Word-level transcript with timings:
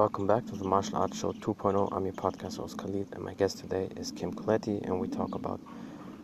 welcome 0.00 0.26
back 0.26 0.46
to 0.46 0.56
the 0.56 0.64
Martial 0.64 0.96
Arts 0.96 1.18
Show 1.18 1.32
2.0. 1.32 1.94
I'm 1.94 2.06
your 2.06 2.14
podcast 2.14 2.56
host 2.56 2.78
Khalid, 2.78 3.08
and 3.12 3.22
my 3.22 3.34
guest 3.34 3.58
today 3.58 3.86
is 3.98 4.10
Kim 4.10 4.32
Colletti, 4.32 4.82
and 4.86 4.98
we 4.98 5.06
talk 5.06 5.34
about 5.34 5.60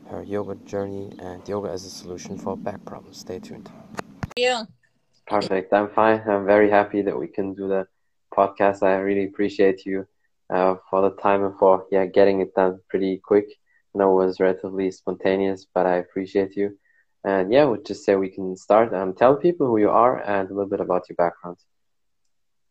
her 0.09 0.23
yoga 0.23 0.55
journey 0.65 1.13
and 1.19 1.47
yoga 1.47 1.69
as 1.69 1.85
a 1.85 1.91
solution 1.91 2.39
for 2.39 2.57
back 2.57 2.83
problems. 2.87 3.19
Stay 3.19 3.39
tuned. 3.39 3.71
Yeah. 4.35 4.65
Perfect. 5.27 5.75
I'm 5.75 5.91
fine. 5.91 6.23
I'm 6.27 6.47
very 6.47 6.71
happy 6.71 7.03
that 7.03 7.21
we 7.21 7.27
can 7.27 7.53
do 7.53 7.69
the 7.69 7.87
podcast. 8.35 8.83
I 8.83 8.95
really 8.95 9.27
appreciate 9.27 9.85
you 9.85 10.07
uh, 10.49 10.77
for 10.89 11.03
the 11.03 11.15
time 11.21 11.45
and 11.45 11.59
for 11.59 11.85
yeah 11.91 12.07
getting 12.07 12.41
it 12.41 12.55
done 12.55 12.81
pretty 12.89 13.21
quick. 13.23 13.49
I 13.95 13.99
know 13.99 14.11
it 14.13 14.25
was 14.25 14.41
relatively 14.41 14.91
spontaneous, 14.91 15.67
but 15.75 15.85
I 15.85 15.97
appreciate 15.97 16.57
you. 16.57 16.79
And 17.25 17.53
yeah, 17.53 17.65
we'll 17.65 17.83
just 17.83 18.07
say 18.07 18.17
we 18.17 18.31
can 18.31 18.57
start. 18.57 18.95
Um, 18.95 19.13
tell 19.13 19.37
people 19.37 19.67
who 19.67 19.77
you 19.77 19.91
are 19.91 20.23
and 20.23 20.49
a 20.49 20.55
little 20.55 20.71
bit 20.71 20.81
about 20.81 21.11
your 21.11 21.17
background. 21.17 21.59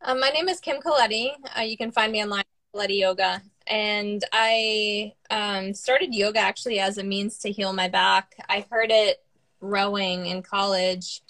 Um, 0.02 0.20
my 0.20 0.30
name 0.30 0.50
is 0.50 0.60
Kim 0.60 0.82
Colletti. 0.82 1.32
Uh, 1.58 1.62
you 1.62 1.78
can 1.78 1.92
find 1.92 2.12
me 2.12 2.24
online 2.24 2.44
Colletti 2.76 3.00
Yoga. 3.00 3.42
And 3.68 4.24
I 4.32 5.14
um, 5.30 5.74
started 5.74 6.14
yoga 6.14 6.40
actually 6.40 6.80
as 6.80 6.98
a 6.98 7.04
means 7.04 7.40
to 7.40 7.52
heal 7.52 7.74
my 7.74 7.88
back. 7.88 8.36
I 8.48 8.66
heard 8.70 8.92
it 8.92 9.24
rowing 9.60 10.28
in 10.28 10.44
college, 10.44 11.24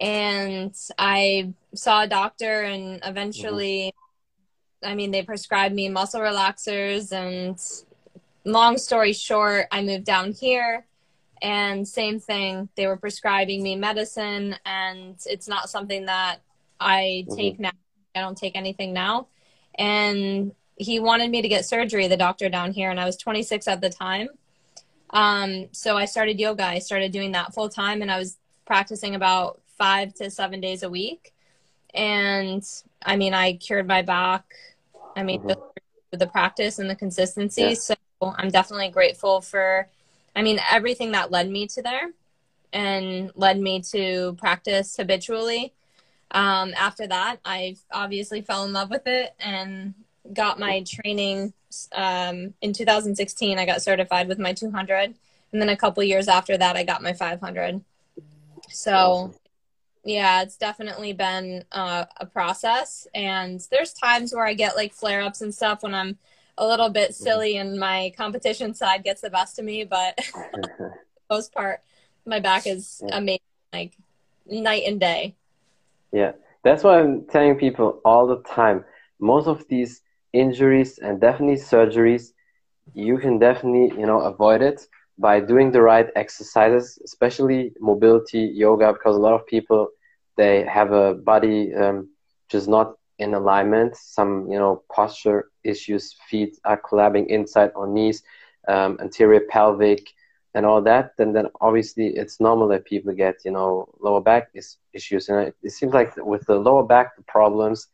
and 0.00 0.74
I 0.98 1.52
saw 1.74 2.02
a 2.02 2.08
doctor, 2.08 2.62
and 2.62 3.00
eventually, 3.04 3.92
mm-hmm. 4.82 4.90
I 4.90 4.94
mean, 4.96 5.12
they 5.12 5.22
prescribed 5.22 5.74
me 5.74 5.88
muscle 5.88 6.20
relaxers. 6.20 7.12
And 7.12 7.56
long 8.44 8.76
story 8.78 9.12
short, 9.12 9.66
I 9.70 9.82
moved 9.82 10.04
down 10.04 10.32
here 10.32 10.84
and 11.40 11.86
same 11.86 12.18
thing 12.18 12.68
they 12.74 12.88
were 12.88 12.96
prescribing 12.96 13.62
me 13.62 13.76
medicine 13.76 14.56
and 14.66 15.16
it's 15.26 15.46
not 15.46 15.70
something 15.70 16.06
that 16.06 16.38
i 16.80 17.24
take 17.36 17.54
mm-hmm. 17.54 17.62
now 17.62 17.70
I 18.18 18.20
don't 18.20 18.36
take 18.36 18.56
anything 18.56 18.92
now. 18.92 19.28
And 19.76 20.52
he 20.76 21.00
wanted 21.00 21.30
me 21.30 21.42
to 21.42 21.48
get 21.48 21.64
surgery, 21.64 22.08
the 22.08 22.16
doctor 22.16 22.48
down 22.48 22.72
here, 22.72 22.90
and 22.90 23.00
I 23.00 23.04
was 23.04 23.16
26 23.16 23.68
at 23.68 23.80
the 23.80 23.90
time. 23.90 24.28
Um, 25.10 25.68
so 25.72 25.96
I 25.96 26.04
started 26.04 26.38
yoga. 26.38 26.64
I 26.64 26.78
started 26.78 27.12
doing 27.12 27.32
that 27.32 27.54
full 27.54 27.68
time, 27.68 28.02
and 28.02 28.10
I 28.10 28.18
was 28.18 28.38
practicing 28.66 29.14
about 29.14 29.60
five 29.78 30.14
to 30.14 30.30
seven 30.30 30.60
days 30.60 30.82
a 30.82 30.90
week. 30.90 31.32
And 31.94 32.62
I 33.04 33.16
mean, 33.16 33.34
I 33.34 33.54
cured 33.54 33.86
my 33.86 34.02
back. 34.02 34.44
I 35.16 35.22
mean, 35.22 35.40
mm-hmm. 35.40 35.60
the, 36.10 36.16
the, 36.18 36.26
practice 36.26 36.78
and 36.78 36.90
the 36.90 36.94
consistency. 36.94 37.62
Yeah. 37.62 37.74
So 37.74 37.94
I'm 38.20 38.50
definitely 38.50 38.90
grateful 38.90 39.40
for, 39.40 39.88
I 40.36 40.42
mean, 40.42 40.60
everything 40.70 41.12
that 41.12 41.30
led 41.30 41.48
me 41.48 41.66
to 41.68 41.82
there 41.82 42.10
and 42.72 43.32
led 43.34 43.58
me 43.58 43.80
to 43.92 44.34
practice 44.38 44.96
habitually 44.96 45.72
um, 46.30 46.74
after 46.76 47.06
that, 47.06 47.38
I 47.44 47.76
obviously 47.92 48.42
fell 48.42 48.64
in 48.64 48.72
love 48.72 48.90
with 48.90 49.06
it 49.06 49.34
and 49.40 49.94
got 50.32 50.58
my 50.58 50.84
training 50.86 51.52
um, 51.92 52.54
in 52.60 52.72
2016. 52.72 53.58
I 53.58 53.66
got 53.66 53.82
certified 53.82 54.28
with 54.28 54.38
my 54.38 54.52
200, 54.52 55.14
and 55.52 55.62
then 55.62 55.68
a 55.68 55.76
couple 55.76 56.02
years 56.02 56.28
after 56.28 56.56
that, 56.56 56.76
I 56.76 56.84
got 56.84 57.02
my 57.02 57.12
500. 57.12 57.82
So, 58.70 58.92
awesome. 58.92 59.34
yeah, 60.04 60.42
it's 60.42 60.56
definitely 60.56 61.14
been 61.14 61.64
uh, 61.72 62.04
a 62.18 62.26
process. 62.26 63.06
And 63.14 63.66
there's 63.70 63.94
times 63.94 64.34
where 64.34 64.44
I 64.44 64.54
get 64.54 64.76
like 64.76 64.92
flare 64.92 65.22
ups 65.22 65.40
and 65.40 65.54
stuff 65.54 65.82
when 65.82 65.94
I'm 65.94 66.18
a 66.58 66.66
little 66.66 66.90
bit 66.90 67.10
mm-hmm. 67.10 67.24
silly 67.24 67.56
and 67.56 67.78
my 67.78 68.12
competition 68.16 68.74
side 68.74 69.04
gets 69.04 69.22
the 69.22 69.30
best 69.30 69.58
of 69.58 69.64
me, 69.64 69.84
but 69.84 70.18
most 71.30 71.52
part, 71.54 71.80
my 72.26 72.40
back 72.40 72.66
is 72.66 73.02
amazing, 73.10 73.40
like 73.72 73.92
night 74.46 74.82
and 74.86 75.00
day. 75.00 75.34
Yeah, 76.12 76.32
that's 76.64 76.84
why 76.84 77.00
I'm 77.00 77.26
telling 77.30 77.56
people 77.56 78.00
all 78.04 78.26
the 78.26 78.42
time. 78.42 78.84
Most 79.20 79.46
of 79.46 79.66
these 79.68 80.02
injuries 80.32 80.98
and 80.98 81.20
definitely 81.20 81.56
surgeries, 81.56 82.32
you 82.94 83.18
can 83.18 83.38
definitely 83.38 83.98
you 83.98 84.06
know 84.06 84.20
avoid 84.20 84.62
it 84.62 84.80
by 85.18 85.40
doing 85.40 85.70
the 85.72 85.82
right 85.82 86.08
exercises, 86.16 86.98
especially 87.04 87.72
mobility 87.80 88.50
yoga, 88.54 88.92
because 88.92 89.16
a 89.16 89.20
lot 89.20 89.34
of 89.34 89.46
people 89.46 89.88
they 90.36 90.64
have 90.64 90.92
a 90.92 91.14
body 91.14 91.74
um, 91.74 92.08
just 92.50 92.68
not 92.68 92.94
in 93.18 93.34
alignment. 93.34 93.96
Some 93.96 94.46
you 94.50 94.58
know 94.58 94.82
posture 94.94 95.50
issues, 95.64 96.14
feet 96.28 96.56
are 96.64 96.78
collapsing 96.88 97.28
inside 97.30 97.70
on 97.76 97.94
knees, 97.94 98.22
um, 98.68 98.98
anterior 99.00 99.40
pelvic, 99.48 100.00
and 100.58 100.66
all 100.66 100.82
that, 100.82 101.12
then 101.16 101.32
then 101.32 101.46
obviously 101.60 102.08
it's 102.20 102.40
normal 102.40 102.66
that 102.66 102.84
people 102.84 103.12
get 103.12 103.36
you 103.44 103.52
know 103.52 103.88
lower 104.00 104.20
back 104.20 104.50
is, 104.54 104.76
issues. 104.92 105.28
And 105.28 105.38
it, 105.46 105.56
it, 105.62 105.70
seems 105.70 105.94
like 105.94 106.16
with 106.16 106.44
the 106.46 106.56
lower 106.56 106.82
back 106.82 107.12
problems, 107.28 107.86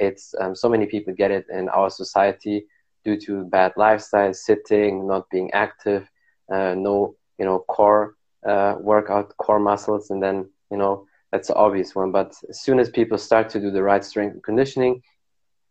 it's 0.00 0.34
um, 0.40 0.56
so 0.56 0.68
many 0.68 0.86
people 0.86 1.14
get 1.14 1.30
it 1.30 1.46
in 1.48 1.68
our 1.68 1.90
society 1.90 2.66
due 3.04 3.20
to 3.20 3.44
bad 3.44 3.72
lifestyle, 3.76 4.34
sitting, 4.34 5.06
not 5.06 5.30
being 5.30 5.48
active, 5.52 6.10
uh, 6.52 6.74
no 6.74 7.14
you 7.38 7.44
know 7.44 7.60
core 7.60 8.16
uh, 8.44 8.74
workout, 8.80 9.36
core 9.36 9.60
muscles, 9.60 10.10
and 10.10 10.20
then 10.20 10.50
you 10.72 10.76
know 10.76 11.06
that's 11.30 11.46
the 11.46 11.54
obvious 11.54 11.94
one. 11.94 12.10
But 12.10 12.34
as 12.48 12.60
soon 12.60 12.80
as 12.80 12.90
people 12.90 13.16
start 13.16 13.48
to 13.50 13.60
do 13.60 13.70
the 13.70 13.84
right 13.84 14.04
strength 14.04 14.34
and 14.34 14.42
conditioning, 14.42 15.02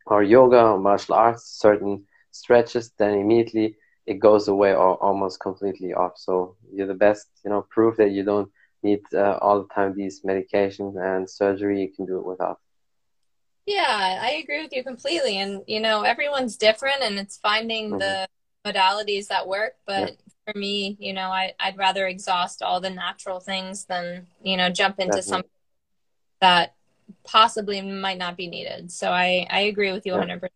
or 0.06 0.24
yoga 0.24 0.62
or 0.62 0.79
martial 0.79 1.16
arts, 1.16 1.44
certain 1.59 2.06
stretches, 2.31 2.91
then 2.97 3.16
immediately 3.16 3.75
it 4.07 4.19
goes 4.19 4.47
away 4.47 4.73
or 4.73 4.95
almost 5.03 5.40
completely 5.41 5.94
off. 5.94 6.13
So 6.16 6.56
you're 6.73 6.88
the 6.88 6.94
best, 6.94 7.28
you 7.44 7.51
know, 7.51 7.68
proof 7.69 7.97
that 7.97 8.12
you 8.12 8.23
don't 8.23 8.50
need 8.81 9.01
uh, 9.13 9.38
all 9.41 9.62
the 9.62 9.73
time 9.73 9.94
these 9.94 10.22
medications 10.22 10.95
and 11.00 11.29
surgery. 11.29 11.81
You 11.81 11.91
can 11.94 12.06
do 12.06 12.17
it 12.17 12.25
without. 12.25 12.59
Yeah, 13.66 14.19
I 14.22 14.41
agree 14.41 14.63
with 14.63 14.72
you 14.72 14.81
completely. 14.81 15.38
And 15.40 15.62
you 15.67 15.81
know, 15.81 16.03
everyone's 16.03 16.56
different, 16.56 17.01
and 17.01 17.19
it's 17.19 17.38
finding 17.38 17.90
mm-hmm. 17.91 18.00
the 18.00 18.28
modalities 18.66 19.28
that 19.28 19.46
work. 19.46 19.73
But 19.85 20.12
yeah. 20.12 20.16
for 20.53 20.57
me, 20.57 20.96
you 21.01 21.12
know, 21.12 21.29
I, 21.29 21.53
I'd 21.59 21.78
rather 21.78 22.07
exhaust 22.07 22.62
all 22.62 22.79
the 22.79 22.90
natural 22.90 23.41
things 23.41 23.85
than 23.85 24.28
you 24.41 24.56
know 24.56 24.69
jump 24.69 25.00
into 25.00 25.17
Definitely. 25.17 25.29
something 25.29 25.51
that 26.40 26.75
possibly 27.25 27.81
might 27.81 28.17
not 28.17 28.38
be 28.38 28.47
needed. 28.47 28.90
So 28.90 29.12
I 29.12 29.46
I 29.50 29.62
agree 29.62 29.91
with 29.91 30.06
you 30.06 30.13
yeah. 30.13 30.23
100%. 30.23 30.47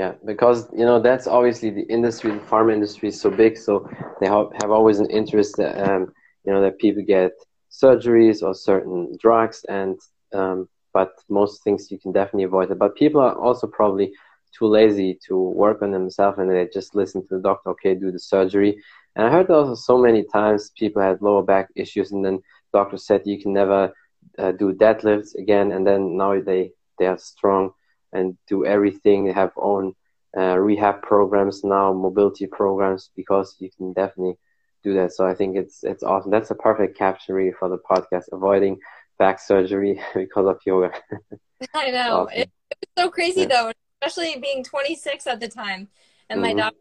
Yeah, 0.00 0.14
because 0.24 0.66
you 0.72 0.86
know 0.86 0.98
that's 0.98 1.26
obviously 1.26 1.68
the 1.68 1.86
industry, 1.96 2.30
the 2.30 2.38
pharma 2.50 2.72
industry 2.72 3.10
is 3.10 3.20
so 3.20 3.30
big, 3.30 3.58
so 3.58 3.86
they 4.18 4.28
have, 4.28 4.70
always 4.70 4.98
an 4.98 5.10
interest 5.10 5.58
that 5.58 5.74
um, 5.86 6.02
you 6.44 6.50
know 6.54 6.62
that 6.62 6.78
people 6.78 7.02
get 7.06 7.32
surgeries 7.70 8.42
or 8.42 8.54
certain 8.54 9.14
drugs, 9.20 9.58
and 9.68 9.98
um, 10.32 10.68
but 10.94 11.10
most 11.28 11.62
things 11.62 11.90
you 11.90 11.98
can 11.98 12.12
definitely 12.12 12.44
avoid 12.44 12.70
it. 12.70 12.78
But 12.78 12.96
people 12.96 13.20
are 13.20 13.38
also 13.38 13.66
probably 13.66 14.10
too 14.58 14.68
lazy 14.68 15.18
to 15.28 15.34
work 15.36 15.82
on 15.82 15.90
themselves, 15.90 16.38
and 16.38 16.50
they 16.50 16.66
just 16.72 16.94
listen 16.94 17.20
to 17.28 17.36
the 17.36 17.42
doctor. 17.42 17.68
Okay, 17.72 17.94
do 17.94 18.10
the 18.10 18.18
surgery. 18.18 18.82
And 19.16 19.26
I 19.26 19.30
heard 19.30 19.50
also 19.50 19.74
so 19.74 19.98
many 19.98 20.24
times 20.32 20.72
people 20.78 21.02
had 21.02 21.20
lower 21.20 21.42
back 21.42 21.68
issues, 21.76 22.10
and 22.12 22.24
then 22.24 22.40
doctor 22.72 22.96
said 22.96 23.20
you 23.26 23.38
can 23.38 23.52
never 23.52 23.92
uh, 24.38 24.52
do 24.52 24.72
deadlifts 24.72 25.34
again, 25.34 25.72
and 25.72 25.86
then 25.86 26.16
now 26.16 26.40
they 26.40 26.72
they 26.98 27.06
are 27.06 27.18
strong 27.18 27.72
and 28.12 28.36
do 28.46 28.64
everything. 28.64 29.24
They 29.24 29.32
have 29.32 29.52
own 29.56 29.94
uh, 30.36 30.58
rehab 30.58 31.02
programs 31.02 31.64
now, 31.64 31.92
mobility 31.92 32.46
programs, 32.46 33.10
because 33.16 33.56
you 33.58 33.70
can 33.76 33.92
definitely 33.92 34.36
do 34.82 34.94
that. 34.94 35.12
So 35.12 35.26
I 35.26 35.34
think 35.34 35.56
it's 35.56 35.84
it's 35.84 36.02
awesome. 36.02 36.30
That's 36.30 36.50
a 36.50 36.54
perfect 36.54 36.96
caption 36.96 37.34
really 37.34 37.52
for 37.52 37.68
the 37.68 37.78
podcast, 37.78 38.24
avoiding 38.32 38.78
back 39.18 39.40
surgery 39.40 40.00
because 40.14 40.46
of 40.46 40.60
yoga. 40.64 40.92
I 41.74 41.90
know. 41.90 42.22
Awesome. 42.22 42.38
It, 42.38 42.50
it's 42.70 42.92
so 42.96 43.10
crazy 43.10 43.42
yeah. 43.42 43.46
though, 43.46 43.72
especially 44.00 44.40
being 44.40 44.64
26 44.64 45.26
at 45.26 45.40
the 45.40 45.48
time, 45.48 45.88
and 46.28 46.40
mm-hmm. 46.40 46.56
my 46.56 46.62
doctor 46.62 46.78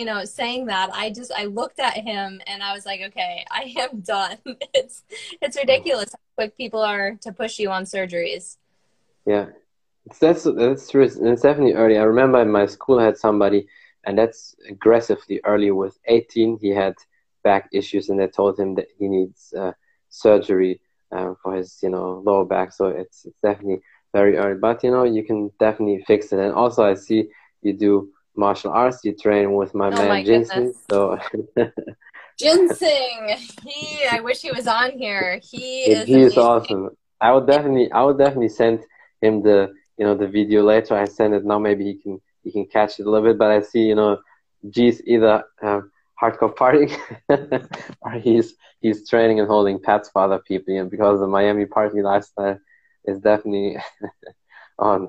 you 0.00 0.06
know 0.06 0.24
saying 0.24 0.64
that 0.64 0.88
i 0.94 1.10
just 1.10 1.30
i 1.36 1.44
looked 1.44 1.78
at 1.78 1.94
him 1.94 2.40
and 2.46 2.62
i 2.62 2.72
was 2.72 2.86
like 2.86 3.02
okay 3.02 3.44
i 3.50 3.74
am 3.78 4.00
done 4.00 4.38
it's 4.72 5.04
it's 5.42 5.58
ridiculous 5.58 6.10
how 6.10 6.18
quick 6.36 6.56
people 6.56 6.80
are 6.80 7.16
to 7.20 7.30
push 7.32 7.58
you 7.58 7.70
on 7.70 7.84
surgeries 7.84 8.56
yeah 9.26 9.44
that's 10.20 10.44
that's 10.44 10.90
true. 10.90 11.02
It's 11.02 11.16
definitely 11.42 11.74
early. 11.74 11.98
I 11.98 12.02
remember 12.02 12.40
in 12.40 12.50
my 12.50 12.66
school 12.66 12.98
I 12.98 13.04
had 13.04 13.18
somebody, 13.18 13.66
and 14.04 14.18
that's 14.18 14.54
aggressively 14.68 15.40
early. 15.44 15.70
With 15.70 15.98
18, 16.06 16.58
he 16.60 16.70
had 16.70 16.94
back 17.44 17.68
issues, 17.72 18.08
and 18.08 18.18
they 18.18 18.26
told 18.26 18.58
him 18.58 18.74
that 18.76 18.88
he 18.98 19.08
needs 19.08 19.52
uh, 19.56 19.72
surgery 20.08 20.80
uh, 21.12 21.34
for 21.42 21.54
his, 21.54 21.78
you 21.82 21.90
know, 21.90 22.22
lower 22.24 22.44
back. 22.44 22.72
So 22.72 22.86
it's 22.86 23.24
it's 23.24 23.38
definitely 23.42 23.80
very 24.12 24.36
early. 24.36 24.58
But 24.58 24.82
you 24.82 24.90
know, 24.90 25.04
you 25.04 25.22
can 25.24 25.50
definitely 25.58 26.02
fix 26.06 26.32
it. 26.32 26.38
And 26.38 26.52
also, 26.52 26.84
I 26.84 26.94
see 26.94 27.28
you 27.62 27.72
do 27.72 28.10
martial 28.36 28.72
arts. 28.72 29.00
You 29.04 29.14
train 29.14 29.52
with 29.54 29.74
my 29.74 29.88
oh 29.88 29.90
man 29.90 30.48
my. 30.48 30.72
So. 30.90 31.18
Ginseng, 32.38 33.36
he. 33.66 34.06
I 34.10 34.20
wish 34.20 34.40
he 34.40 34.50
was 34.50 34.66
on 34.66 34.92
here. 34.92 35.40
He 35.42 35.82
is. 35.82 36.08
He 36.08 36.22
is 36.22 36.38
awesome. 36.38 36.88
I 37.20 37.32
would 37.32 37.46
definitely, 37.46 37.92
I 37.92 38.02
would 38.02 38.16
definitely 38.16 38.48
send 38.48 38.82
him 39.20 39.42
the 39.42 39.74
you 40.00 40.06
know 40.06 40.14
the 40.16 40.26
video 40.26 40.62
later. 40.62 40.94
I 40.96 41.04
send 41.04 41.34
it 41.34 41.44
now. 41.44 41.58
Maybe 41.58 41.84
he 41.84 41.94
can 41.94 42.20
he 42.42 42.50
can 42.50 42.66
catch 42.66 42.98
it 42.98 43.06
a 43.06 43.10
little 43.10 43.28
bit. 43.28 43.38
But 43.38 43.50
I 43.50 43.60
see 43.60 43.82
you 43.82 43.94
know, 43.94 44.18
G's 44.70 45.02
either 45.04 45.44
uh, 45.62 45.82
hardcore 46.20 46.54
partying 46.56 46.92
or 48.00 48.12
he's 48.12 48.54
he's 48.80 49.08
training 49.08 49.40
and 49.40 49.48
holding 49.48 49.78
pets 49.78 50.08
for 50.10 50.22
other 50.22 50.38
people. 50.38 50.72
You 50.74 50.84
know, 50.84 50.88
because 50.88 51.20
the 51.20 51.26
Miami 51.26 51.66
party 51.66 52.00
lifestyle 52.02 52.58
is 53.04 53.20
definitely 53.20 53.76
on. 54.78 55.08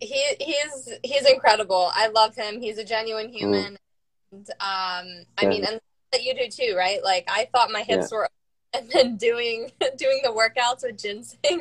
he 0.00 0.24
he's 0.40 0.94
he's 1.04 1.26
incredible. 1.26 1.90
I 1.94 2.08
love 2.08 2.34
him. 2.34 2.60
He's 2.60 2.78
a 2.78 2.84
genuine 2.84 3.28
Mm. 3.28 3.32
human. 3.32 3.76
And, 4.32 4.48
um, 4.60 5.26
I 5.38 5.42
Yeah. 5.42 5.48
mean, 5.50 5.64
and 5.66 5.80
that 6.12 6.24
you 6.24 6.34
do 6.34 6.48
too, 6.48 6.74
right? 6.76 7.04
Like 7.04 7.24
I 7.28 7.48
thought 7.52 7.70
my 7.70 7.82
hips 7.82 8.10
Yeah. 8.10 8.16
were, 8.16 8.28
and 8.74 8.90
then 8.90 9.16
doing 9.16 9.70
doing 9.96 10.20
the 10.22 10.30
workouts 10.30 10.82
with 10.82 10.98
ginseng. 10.98 11.60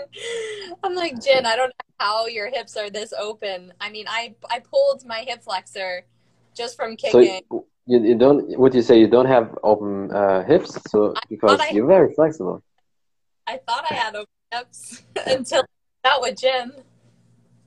I'm 0.84 0.96
like, 0.96 1.22
Jin, 1.22 1.46
I 1.46 1.56
don't 1.56 1.70
know 1.70 1.96
how 2.00 2.28
your 2.28 2.50
hips 2.50 2.78
are 2.78 2.90
this 2.90 3.14
open. 3.14 3.74
I 3.80 3.90
mean, 3.90 4.06
I 4.08 4.36
I 4.50 4.60
pulled 4.60 5.06
my 5.06 5.20
hip 5.28 5.44
flexor 5.44 6.06
just 6.56 6.76
from 6.76 6.96
kicking. 6.96 7.42
So 7.50 7.66
you, 7.88 8.04
you 8.04 8.16
don't, 8.18 8.58
would 8.60 8.74
you 8.74 8.82
say 8.82 9.00
you 9.00 9.08
don't 9.08 9.26
have 9.26 9.58
open 9.64 10.12
uh, 10.12 10.44
hips? 10.44 10.78
So 10.90 11.14
because 11.30 11.60
I- 11.60 11.72
you're 11.72 11.88
very 11.88 12.14
flexible. 12.14 12.64
I 13.48 13.58
thought 13.68 13.86
I 13.90 13.96
had 13.96 14.16
open 14.16 14.28
hips 14.52 15.04
until 15.28 15.64
that 16.04 16.22
with 16.22 16.40
Jin. 16.40 16.72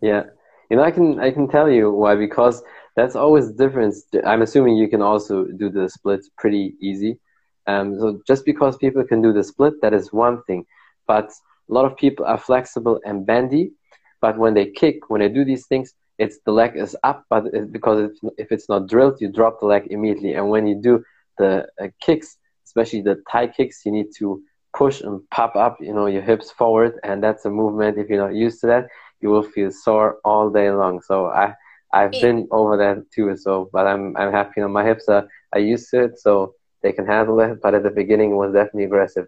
Yeah, 0.00 0.24
you 0.70 0.76
know, 0.76 0.82
I 0.82 0.90
can 0.90 1.18
I 1.18 1.30
can 1.30 1.48
tell 1.48 1.70
you 1.70 1.90
why 1.90 2.14
because 2.14 2.62
that's 2.96 3.16
always 3.16 3.48
the 3.48 3.54
difference. 3.54 4.04
I'm 4.24 4.42
assuming 4.42 4.76
you 4.76 4.88
can 4.88 5.02
also 5.02 5.44
do 5.44 5.68
the 5.70 5.88
splits 5.88 6.30
pretty 6.38 6.76
easy. 6.80 7.18
Um, 7.66 7.98
so 7.98 8.20
just 8.26 8.44
because 8.44 8.76
people 8.76 9.04
can 9.04 9.22
do 9.22 9.32
the 9.32 9.44
split, 9.44 9.74
that 9.82 9.92
is 9.94 10.12
one 10.12 10.42
thing. 10.44 10.64
But 11.06 11.30
a 11.70 11.72
lot 11.72 11.84
of 11.84 11.96
people 11.96 12.24
are 12.26 12.38
flexible 12.38 13.00
and 13.04 13.26
bendy. 13.26 13.72
But 14.20 14.38
when 14.38 14.54
they 14.54 14.70
kick, 14.70 15.08
when 15.08 15.20
they 15.20 15.28
do 15.28 15.44
these 15.44 15.66
things, 15.66 15.94
it's 16.18 16.38
the 16.46 16.52
leg 16.52 16.76
is 16.76 16.96
up. 17.02 17.24
But 17.30 17.46
it, 17.52 17.72
because 17.72 18.10
if, 18.10 18.32
if 18.38 18.52
it's 18.52 18.68
not 18.68 18.88
drilled, 18.88 19.20
you 19.20 19.30
drop 19.30 19.60
the 19.60 19.66
leg 19.66 19.86
immediately. 19.90 20.34
And 20.34 20.48
when 20.50 20.66
you 20.66 20.80
do 20.80 21.02
the 21.38 21.66
uh, 21.80 21.88
kicks, 22.00 22.36
especially 22.64 23.02
the 23.02 23.22
Thai 23.30 23.48
kicks, 23.48 23.84
you 23.84 23.92
need 23.92 24.08
to 24.18 24.40
push 24.76 25.00
and 25.00 25.20
pop 25.30 25.56
up, 25.56 25.78
you 25.80 25.92
know, 25.94 26.06
your 26.06 26.22
hips 26.22 26.50
forward, 26.50 26.98
and 27.04 27.22
that's 27.22 27.44
a 27.44 27.50
movement. 27.50 27.98
If 27.98 28.08
you're 28.08 28.24
not 28.24 28.34
used 28.34 28.60
to 28.60 28.66
that, 28.68 28.86
you 29.20 29.30
will 29.30 29.42
feel 29.42 29.70
sore 29.70 30.18
all 30.24 30.50
day 30.50 30.70
long. 30.70 31.00
So 31.02 31.26
I 31.26 31.54
I've 31.92 32.20
been 32.20 32.48
over 32.50 32.76
that 32.76 32.98
too. 33.14 33.36
So, 33.36 33.68
but 33.72 33.86
I'm 33.86 34.16
I'm 34.16 34.32
happy. 34.32 34.54
You 34.56 34.62
know, 34.64 34.68
my 34.68 34.84
hips 34.84 35.08
are 35.08 35.26
are 35.52 35.60
used 35.60 35.88
to 35.90 36.04
it, 36.04 36.18
so 36.18 36.54
they 36.84 36.92
can 36.92 37.06
handle 37.06 37.40
it. 37.40 37.60
But 37.60 37.74
at 37.74 37.82
the 37.82 37.90
beginning, 37.90 38.30
it 38.30 38.34
was 38.34 38.52
definitely 38.52 38.84
aggressive. 38.84 39.26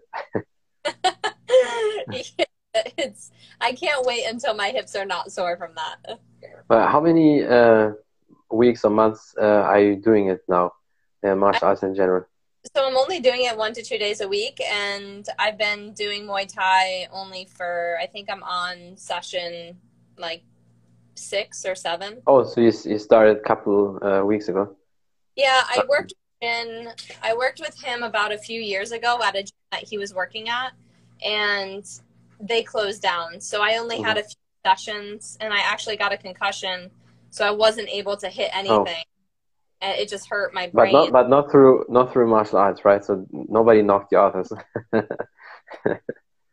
it's 2.97 3.31
I 3.59 3.73
can't 3.73 4.05
wait 4.05 4.25
until 4.27 4.53
my 4.53 4.69
hips 4.69 4.95
are 4.95 5.05
not 5.05 5.31
sore 5.31 5.57
from 5.57 5.71
that. 5.75 6.19
But 6.69 6.89
how 6.89 7.01
many 7.01 7.43
uh, 7.43 7.91
weeks 8.51 8.85
or 8.85 8.91
months 8.91 9.35
uh, 9.41 9.63
are 9.71 9.81
you 9.81 9.95
doing 9.97 10.29
it 10.29 10.41
now? 10.47 10.71
Uh, 11.23 11.35
martial 11.35 11.67
arts 11.67 11.83
in 11.83 11.95
general. 11.95 12.25
So 12.75 12.85
I'm 12.85 12.95
only 12.95 13.19
doing 13.19 13.43
it 13.45 13.57
one 13.57 13.73
to 13.73 13.81
two 13.81 13.97
days 13.97 14.21
a 14.21 14.27
week, 14.27 14.61
and 14.61 15.27
I've 15.39 15.57
been 15.57 15.93
doing 15.93 16.27
Muay 16.27 16.47
Thai 16.47 17.07
only 17.11 17.45
for 17.45 17.97
I 17.99 18.05
think 18.05 18.29
I'm 18.29 18.43
on 18.43 18.95
session 18.97 19.77
like 20.17 20.43
six 21.15 21.65
or 21.65 21.73
seven. 21.73 22.21
Oh, 22.27 22.43
so 22.43 22.61
you 22.61 22.71
you 22.85 22.99
started 22.99 23.37
a 23.37 23.39
couple 23.41 23.97
uh, 24.03 24.23
weeks 24.23 24.47
ago. 24.47 24.77
Yeah, 25.35 25.61
I 25.67 25.83
worked 25.87 26.13
in 26.41 26.89
I 27.23 27.33
worked 27.35 27.59
with 27.59 27.79
him 27.81 28.03
about 28.03 28.31
a 28.31 28.37
few 28.37 28.61
years 28.61 28.91
ago 28.91 29.19
at 29.23 29.35
a 29.35 29.43
gym 29.43 29.51
that 29.71 29.83
he 29.83 29.97
was 29.97 30.13
working 30.13 30.49
at, 30.49 30.73
and 31.23 31.85
they 32.39 32.63
closed 32.63 33.01
down. 33.01 33.41
So 33.41 33.61
I 33.61 33.77
only 33.77 34.01
had 34.01 34.17
a 34.17 34.23
few 34.23 34.35
sessions, 34.65 35.37
and 35.41 35.53
I 35.53 35.59
actually 35.59 35.97
got 35.97 36.13
a 36.13 36.17
concussion, 36.17 36.91
so 37.29 37.45
I 37.45 37.51
wasn't 37.51 37.89
able 37.89 38.17
to 38.17 38.29
hit 38.29 38.51
anything, 38.53 39.03
and 39.81 39.99
it 39.99 40.09
just 40.09 40.29
hurt 40.29 40.53
my 40.53 40.67
But 40.67 40.83
brain. 40.83 40.93
not 40.93 41.11
but 41.11 41.29
not 41.29 41.51
through 41.51 41.85
not 41.89 42.11
through 42.11 42.27
martial 42.29 42.59
arts, 42.59 42.85
right? 42.85 43.03
So 43.03 43.25
nobody 43.31 43.81
knocked 43.81 44.11
you 44.11 44.19
out. 44.19 44.35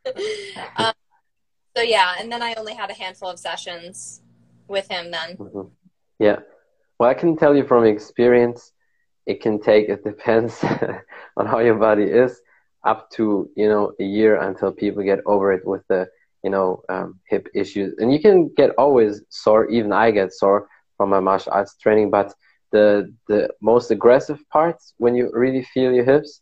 um, 0.76 0.92
so 1.76 1.82
yeah, 1.82 2.14
and 2.18 2.30
then 2.30 2.42
I 2.42 2.54
only 2.54 2.74
had 2.74 2.90
a 2.90 2.94
handful 2.94 3.28
of 3.28 3.38
sessions 3.38 4.22
with 4.68 4.88
him 4.88 5.10
then. 5.10 5.36
Mhm. 5.36 5.70
Yeah. 6.18 6.40
Well, 6.98 7.10
I 7.10 7.14
can 7.14 7.36
tell 7.36 7.56
you 7.56 7.66
from 7.66 7.84
experience, 7.84 8.72
it 9.26 9.40
can 9.40 9.60
take, 9.60 9.88
it 9.88 10.04
depends 10.04 10.62
on 11.36 11.46
how 11.46 11.58
your 11.60 11.76
body 11.76 12.04
is, 12.04 12.40
up 12.84 13.10
to, 13.12 13.48
you 13.56 13.68
know, 13.68 13.92
a 14.00 14.04
year 14.04 14.40
until 14.40 14.70
people 14.70 15.02
get 15.02 15.20
over 15.26 15.52
it 15.52 15.66
with 15.66 15.82
the, 15.88 16.06
you 16.42 16.50
know, 16.50 16.82
um, 16.88 17.20
hip 17.28 17.48
issues. 17.54 17.94
And 17.98 18.12
you 18.12 18.20
can 18.20 18.52
get 18.56 18.70
always 18.76 19.22
sore, 19.30 19.68
even 19.70 19.92
I 19.92 20.10
get 20.10 20.32
sore 20.32 20.68
from 20.96 21.10
my 21.10 21.20
martial 21.20 21.52
arts 21.52 21.76
training, 21.76 22.10
but 22.10 22.34
the, 22.72 23.12
the 23.28 23.48
most 23.62 23.90
aggressive 23.90 24.40
parts, 24.50 24.94
when 24.98 25.14
you 25.14 25.30
really 25.32 25.62
feel 25.62 25.92
your 25.92 26.04
hips, 26.04 26.40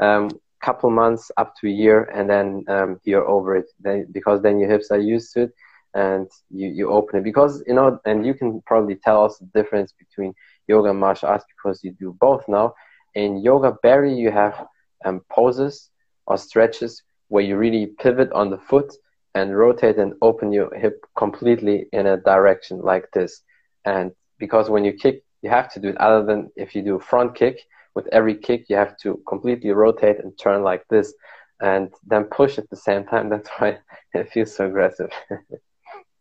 um, 0.00 0.30
couple 0.62 0.90
months 0.90 1.30
up 1.36 1.54
to 1.60 1.68
a 1.68 1.70
year, 1.70 2.04
and 2.04 2.28
then 2.28 2.64
um, 2.68 2.98
you're 3.04 3.28
over 3.28 3.54
it, 3.54 3.66
then, 3.80 4.06
because 4.12 4.40
then 4.40 4.58
your 4.58 4.70
hips 4.70 4.90
are 4.90 4.98
used 4.98 5.32
to 5.34 5.42
it 5.42 5.50
and 5.94 6.28
you, 6.50 6.68
you 6.68 6.90
open 6.90 7.18
it 7.18 7.24
because 7.24 7.62
you 7.66 7.74
know 7.74 7.98
and 8.04 8.26
you 8.26 8.34
can 8.34 8.60
probably 8.66 8.96
tell 8.96 9.24
us 9.24 9.38
the 9.38 9.46
difference 9.54 9.92
between 9.92 10.34
yoga 10.68 10.90
and 10.90 11.00
martial 11.00 11.28
arts 11.28 11.44
because 11.56 11.82
you 11.82 11.92
do 11.92 12.16
both 12.20 12.46
now. 12.48 12.74
In 13.14 13.38
yoga 13.38 13.76
barely 13.82 14.14
you 14.14 14.30
have 14.30 14.66
um, 15.04 15.20
poses 15.30 15.90
or 16.26 16.36
stretches 16.36 17.02
where 17.28 17.44
you 17.44 17.56
really 17.56 17.86
pivot 17.86 18.30
on 18.32 18.50
the 18.50 18.58
foot 18.58 18.92
and 19.34 19.56
rotate 19.56 19.98
and 19.98 20.14
open 20.22 20.52
your 20.52 20.72
hip 20.74 21.04
completely 21.16 21.86
in 21.92 22.06
a 22.06 22.16
direction 22.16 22.80
like 22.80 23.10
this. 23.12 23.42
And 23.84 24.12
because 24.38 24.70
when 24.70 24.84
you 24.84 24.92
kick 24.92 25.22
you 25.42 25.50
have 25.50 25.70
to 25.74 25.80
do 25.80 25.88
it 25.90 25.98
other 25.98 26.24
than 26.24 26.50
if 26.56 26.74
you 26.74 26.82
do 26.82 26.98
front 26.98 27.34
kick 27.34 27.60
with 27.94 28.06
every 28.12 28.34
kick 28.34 28.64
you 28.68 28.76
have 28.76 28.96
to 28.98 29.20
completely 29.28 29.70
rotate 29.70 30.18
and 30.18 30.36
turn 30.38 30.62
like 30.62 30.82
this 30.88 31.12
and 31.60 31.92
then 32.06 32.24
push 32.24 32.58
at 32.58 32.68
the 32.70 32.76
same 32.76 33.04
time. 33.04 33.28
That's 33.32 33.48
why 33.58 33.78
it 34.14 34.30
feels 34.30 34.54
so 34.54 34.66
aggressive. 34.66 35.10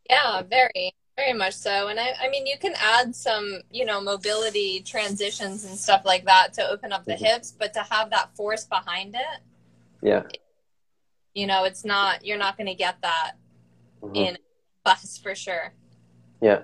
Yeah, 0.10 0.42
very, 0.44 0.94
very 1.16 1.34
much 1.34 1.54
so. 1.54 1.88
And 1.88 2.00
I, 2.00 2.14
I 2.22 2.30
mean, 2.30 2.46
you 2.48 2.58
can 2.60 2.74
add 2.82 3.16
some, 3.16 3.62
you 3.72 3.86
know, 3.86 4.02
mobility 4.02 4.82
transitions 4.82 5.64
and 5.66 5.78
stuff 5.78 6.04
like 6.06 6.26
that 6.26 6.54
to 6.54 6.68
open 6.68 6.92
up 6.92 7.06
the 7.06 7.14
Mhm. 7.14 7.26
hips, 7.26 7.52
but 7.52 7.74
to 7.74 7.84
have 7.84 8.10
that 8.10 8.36
force 8.36 8.66
behind 8.66 9.16
it, 9.16 9.40
yeah 10.02 10.24
you 11.34 11.48
know, 11.48 11.64
it's 11.64 11.84
not, 11.84 12.24
you're 12.24 12.38
not 12.38 12.58
going 12.58 12.68
to 12.68 12.76
get 12.76 13.02
that 13.02 13.32
Mhm. 14.04 14.16
in 14.16 14.38
bus 14.84 15.18
for 15.18 15.34
sure. 15.34 15.74
Yeah, 16.42 16.62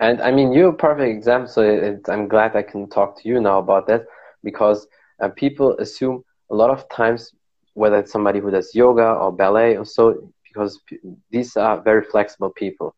and 0.00 0.20
I 0.20 0.32
mean 0.32 0.52
you're 0.52 0.70
a 0.70 0.76
perfect 0.76 1.08
example. 1.16 1.48
So 1.48 1.62
it, 1.62 2.08
I'm 2.08 2.26
glad 2.28 2.56
I 2.56 2.62
can 2.62 2.88
talk 2.88 3.20
to 3.20 3.28
you 3.28 3.40
now 3.40 3.58
about 3.58 3.86
that 3.86 4.06
because 4.42 4.88
uh, 5.20 5.28
people 5.28 5.76
assume 5.78 6.24
a 6.50 6.54
lot 6.54 6.70
of 6.70 6.88
times 6.88 7.32
whether 7.74 7.98
it's 7.98 8.10
somebody 8.10 8.40
who 8.40 8.50
does 8.50 8.74
yoga 8.74 9.08
or 9.12 9.30
ballet 9.30 9.76
or 9.76 9.84
so, 9.84 10.32
because 10.48 10.80
p- 10.86 10.98
these 11.30 11.56
are 11.56 11.80
very 11.80 12.02
flexible 12.04 12.50
people 12.50 12.94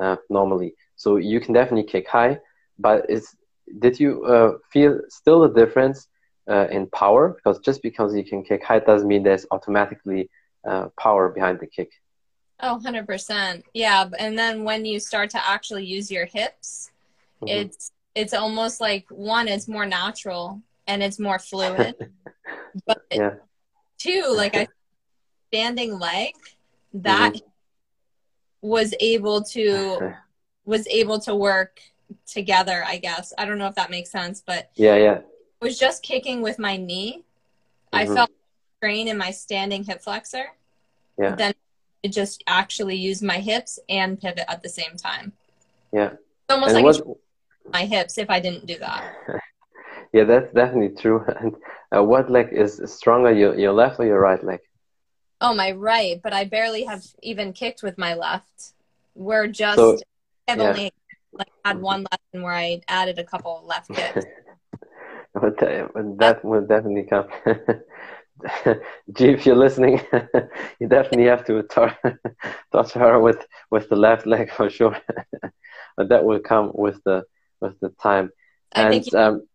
uh, 0.00 0.16
normally. 0.30 0.74
So 0.96 1.16
you 1.16 1.40
can 1.40 1.54
definitely 1.54 1.90
kick 1.90 2.08
high, 2.08 2.38
but 2.78 3.06
it's 3.08 3.34
did 3.80 4.00
you 4.00 4.24
uh, 4.24 4.52
feel 4.72 5.00
still 5.08 5.40
the 5.40 5.48
difference 5.48 6.08
uh, 6.50 6.66
in 6.70 6.86
power? 6.88 7.28
Because 7.30 7.58
just 7.60 7.82
because 7.82 8.14
you 8.14 8.24
can 8.24 8.42
kick 8.42 8.64
high 8.64 8.78
doesn't 8.80 9.06
mean 9.08 9.22
there's 9.22 9.46
automatically 9.50 10.30
uh, 10.66 10.88
power 10.98 11.28
behind 11.28 11.60
the 11.60 11.66
kick. 11.66 11.90
Oh, 12.60 12.78
100%. 12.78 13.62
Yeah. 13.74 14.08
And 14.18 14.36
then 14.38 14.64
when 14.64 14.84
you 14.84 14.98
start 14.98 15.30
to 15.30 15.48
actually 15.48 15.84
use 15.84 16.10
your 16.10 16.26
hips, 16.26 16.90
Mhm. 17.42 17.48
it's, 17.48 17.92
it's 18.14 18.34
almost 18.34 18.80
like 18.80 19.06
one, 19.10 19.46
it's 19.46 19.68
more 19.68 19.86
natural 19.86 20.60
and 20.86 21.02
it's 21.02 21.18
more 21.20 21.38
fluid. 21.38 21.94
but 22.86 23.02
Yeah. 23.12 23.34
two, 23.98 24.24
like 24.34 24.56
I 24.56 24.66
standing 25.52 25.98
leg, 25.98 26.34
that 26.94 27.34
was 28.60 28.94
able 29.00 29.42
to 29.42 30.14
was 30.64 30.86
able 30.88 31.18
to 31.20 31.34
work 31.34 31.80
together, 32.26 32.84
I 32.86 32.98
guess. 32.98 33.32
I 33.38 33.44
don't 33.44 33.58
know 33.58 33.66
if 33.68 33.74
that 33.76 33.90
makes 33.90 34.10
sense, 34.10 34.42
but 34.44 34.70
Yeah, 34.74 34.96
yeah. 34.96 35.18
I 35.60 35.64
was 35.64 35.78
just 35.78 36.02
kicking 36.02 36.42
with 36.42 36.58
my 36.58 36.76
knee. 36.76 37.24
I 37.92 38.04
Mhm. 38.04 38.14
felt 38.14 38.30
strain 38.76 39.08
in 39.08 39.16
my 39.16 39.30
standing 39.30 39.84
hip 39.84 40.02
flexor. 40.02 40.52
Yeah. 41.18 41.34
Then 41.34 41.54
it 42.02 42.10
just 42.10 42.44
actually 42.46 42.96
used 42.96 43.22
my 43.22 43.38
hips 43.38 43.78
and 43.88 44.20
pivot 44.20 44.44
at 44.48 44.62
the 44.62 44.68
same 44.68 44.96
time. 44.96 45.32
Yeah. 45.92 46.10
It's 46.12 46.50
almost 46.50 46.74
And 46.74 46.84
like 46.84 46.84
what, 46.84 47.18
my 47.72 47.84
hips 47.86 48.18
if 48.18 48.30
I 48.30 48.40
didn't 48.40 48.66
do 48.66 48.78
that. 48.78 49.14
Yeah, 50.12 50.24
that's 50.24 50.52
definitely 50.54 50.96
true. 50.96 51.22
And 51.40 51.54
uh, 51.94 52.02
what 52.02 52.30
leg 52.30 52.48
is 52.52 52.80
stronger, 52.86 53.30
your 53.32 53.54
your 53.58 53.72
left 53.72 54.00
or 54.00 54.06
your 54.06 54.20
right 54.20 54.42
leg? 54.42 54.60
Oh, 55.40 55.54
my 55.54 55.70
right, 55.72 56.20
but 56.22 56.32
I 56.32 56.44
barely 56.44 56.84
have 56.84 57.04
even 57.22 57.52
kicked 57.52 57.82
with 57.82 57.96
my 57.98 58.14
left. 58.14 58.72
We're 59.14 59.46
just 59.46 59.78
So, 59.78 59.98
I've 60.48 60.58
yeah. 60.58 60.70
only 60.70 60.92
like 61.32 61.48
had 61.64 61.80
one 61.80 62.06
lesson 62.10 62.42
where 62.42 62.54
I 62.54 62.80
added 62.88 63.18
a 63.18 63.24
couple 63.24 63.62
left 63.64 63.92
kicks. 63.92 64.24
but, 65.34 65.62
uh, 65.62 65.88
that 66.18 66.40
will 66.44 66.66
definitely 66.66 67.04
come. 67.04 67.28
G, 69.12 69.30
if 69.30 69.46
you're 69.46 69.56
listening, 69.56 70.00
you 70.80 70.88
definitely 70.88 71.26
have 71.26 71.44
to 71.46 71.62
touch, 71.64 72.92
her 72.94 73.20
with 73.20 73.44
with 73.70 73.88
the 73.88 73.96
left 73.96 74.26
leg 74.26 74.50
for 74.52 74.70
sure. 74.70 74.96
but 75.96 76.08
that 76.08 76.24
will 76.24 76.40
come 76.40 76.70
with 76.74 77.02
the 77.04 77.24
with 77.60 77.78
the 77.80 77.90
time. 78.00 78.30
I 78.74 78.84
And 78.84 79.02
think 79.02 79.14
um, 79.14 79.46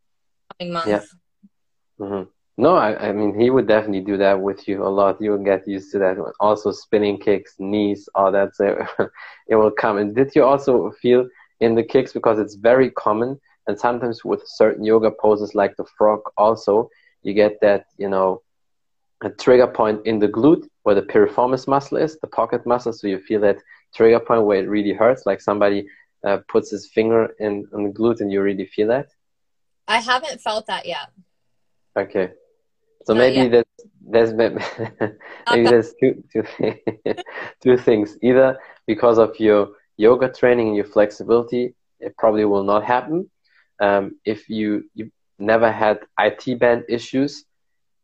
coming 0.60 0.74
month. 0.74 0.88
yeah. 0.88 1.02
hmm 1.98 2.24
No, 2.58 2.76
I, 2.76 3.10
I 3.10 3.12
mean 3.12 3.40
he 3.40 3.50
would 3.50 3.68
definitely 3.68 4.02
do 4.02 4.18
that 4.18 4.40
with 4.40 4.68
you 4.68 4.84
a 4.84 4.90
lot. 4.90 5.22
You 5.22 5.32
will 5.32 5.44
get 5.44 5.68
used 5.68 5.92
to 5.94 6.00
that. 6.00 6.18
Also, 6.40 6.72
spinning 6.72 7.20
kicks, 7.20 7.56
knees, 7.58 8.08
all 8.14 8.32
that. 8.32 8.56
So 8.56 8.86
it 9.48 9.56
will 9.56 9.72
come. 9.72 9.98
And 9.98 10.16
did 10.16 10.36
you 10.36 10.44
also 10.44 10.92
feel 11.02 11.28
in 11.60 11.76
the 11.76 11.84
kicks 11.84 12.14
because 12.14 12.40
it's 12.40 12.56
very 12.56 12.92
common. 12.92 13.40
And 13.68 13.80
sometimes 13.80 14.26
with 14.26 14.44
certain 14.46 14.84
yoga 14.84 15.10
poses 15.10 15.56
like 15.56 15.76
the 15.78 15.86
frog, 15.98 16.20
also 16.38 16.90
you 17.24 17.34
get 17.34 17.60
that 17.62 17.86
you 17.98 18.10
know 18.10 18.42
a 19.24 19.30
trigger 19.30 19.68
point 19.68 20.06
in 20.06 20.20
the 20.20 20.28
glute 20.28 20.68
where 20.84 20.96
the 20.96 21.02
piriformis 21.02 21.68
muscle 21.68 21.98
is, 21.98 22.20
the 22.20 22.28
pocket 22.28 22.66
muscle. 22.66 22.94
So 22.94 23.08
you 23.08 23.20
feel 23.20 23.40
that 23.42 23.58
trigger 23.96 24.20
point 24.20 24.44
where 24.44 24.60
it 24.60 24.68
really 24.68 24.94
hurts, 24.94 25.26
like 25.26 25.40
somebody 25.40 25.88
uh, 26.26 26.40
puts 26.50 26.72
his 26.72 26.88
finger 26.88 27.34
in 27.40 27.66
on 27.74 27.84
the 27.84 27.90
glute 27.90 28.20
and 28.20 28.32
you 28.32 28.42
really 28.42 28.66
feel 28.66 28.90
that. 28.90 29.08
I 29.88 30.00
haven't 30.00 30.42
felt 30.42 30.68
that 30.68 30.86
yet. 30.86 31.10
Okay. 31.98 32.32
So 33.04 33.16
maybe 33.16 33.48
yet. 33.48 33.50
there's 33.50 33.66
there's 34.06 34.34
maybe 35.50 35.68
there's 35.68 35.94
two 36.00 36.24
two 36.32 36.44
two 37.64 37.78
things. 37.78 38.18
Either 38.22 38.58
because 38.88 39.18
of 39.18 39.40
your 39.40 39.70
yoga 39.98 40.30
training 40.32 40.68
and 40.68 40.76
your 40.76 40.86
flexibility, 40.86 41.74
it 42.00 42.16
probably 42.18 42.46
will 42.46 42.64
not 42.64 42.84
happen. 42.84 43.30
Um, 43.80 44.20
if 44.26 44.50
you 44.50 44.84
you 44.94 45.12
never 45.40 45.72
had 45.72 46.00
IT 46.20 46.56
band 46.56 46.84
issues 46.90 47.46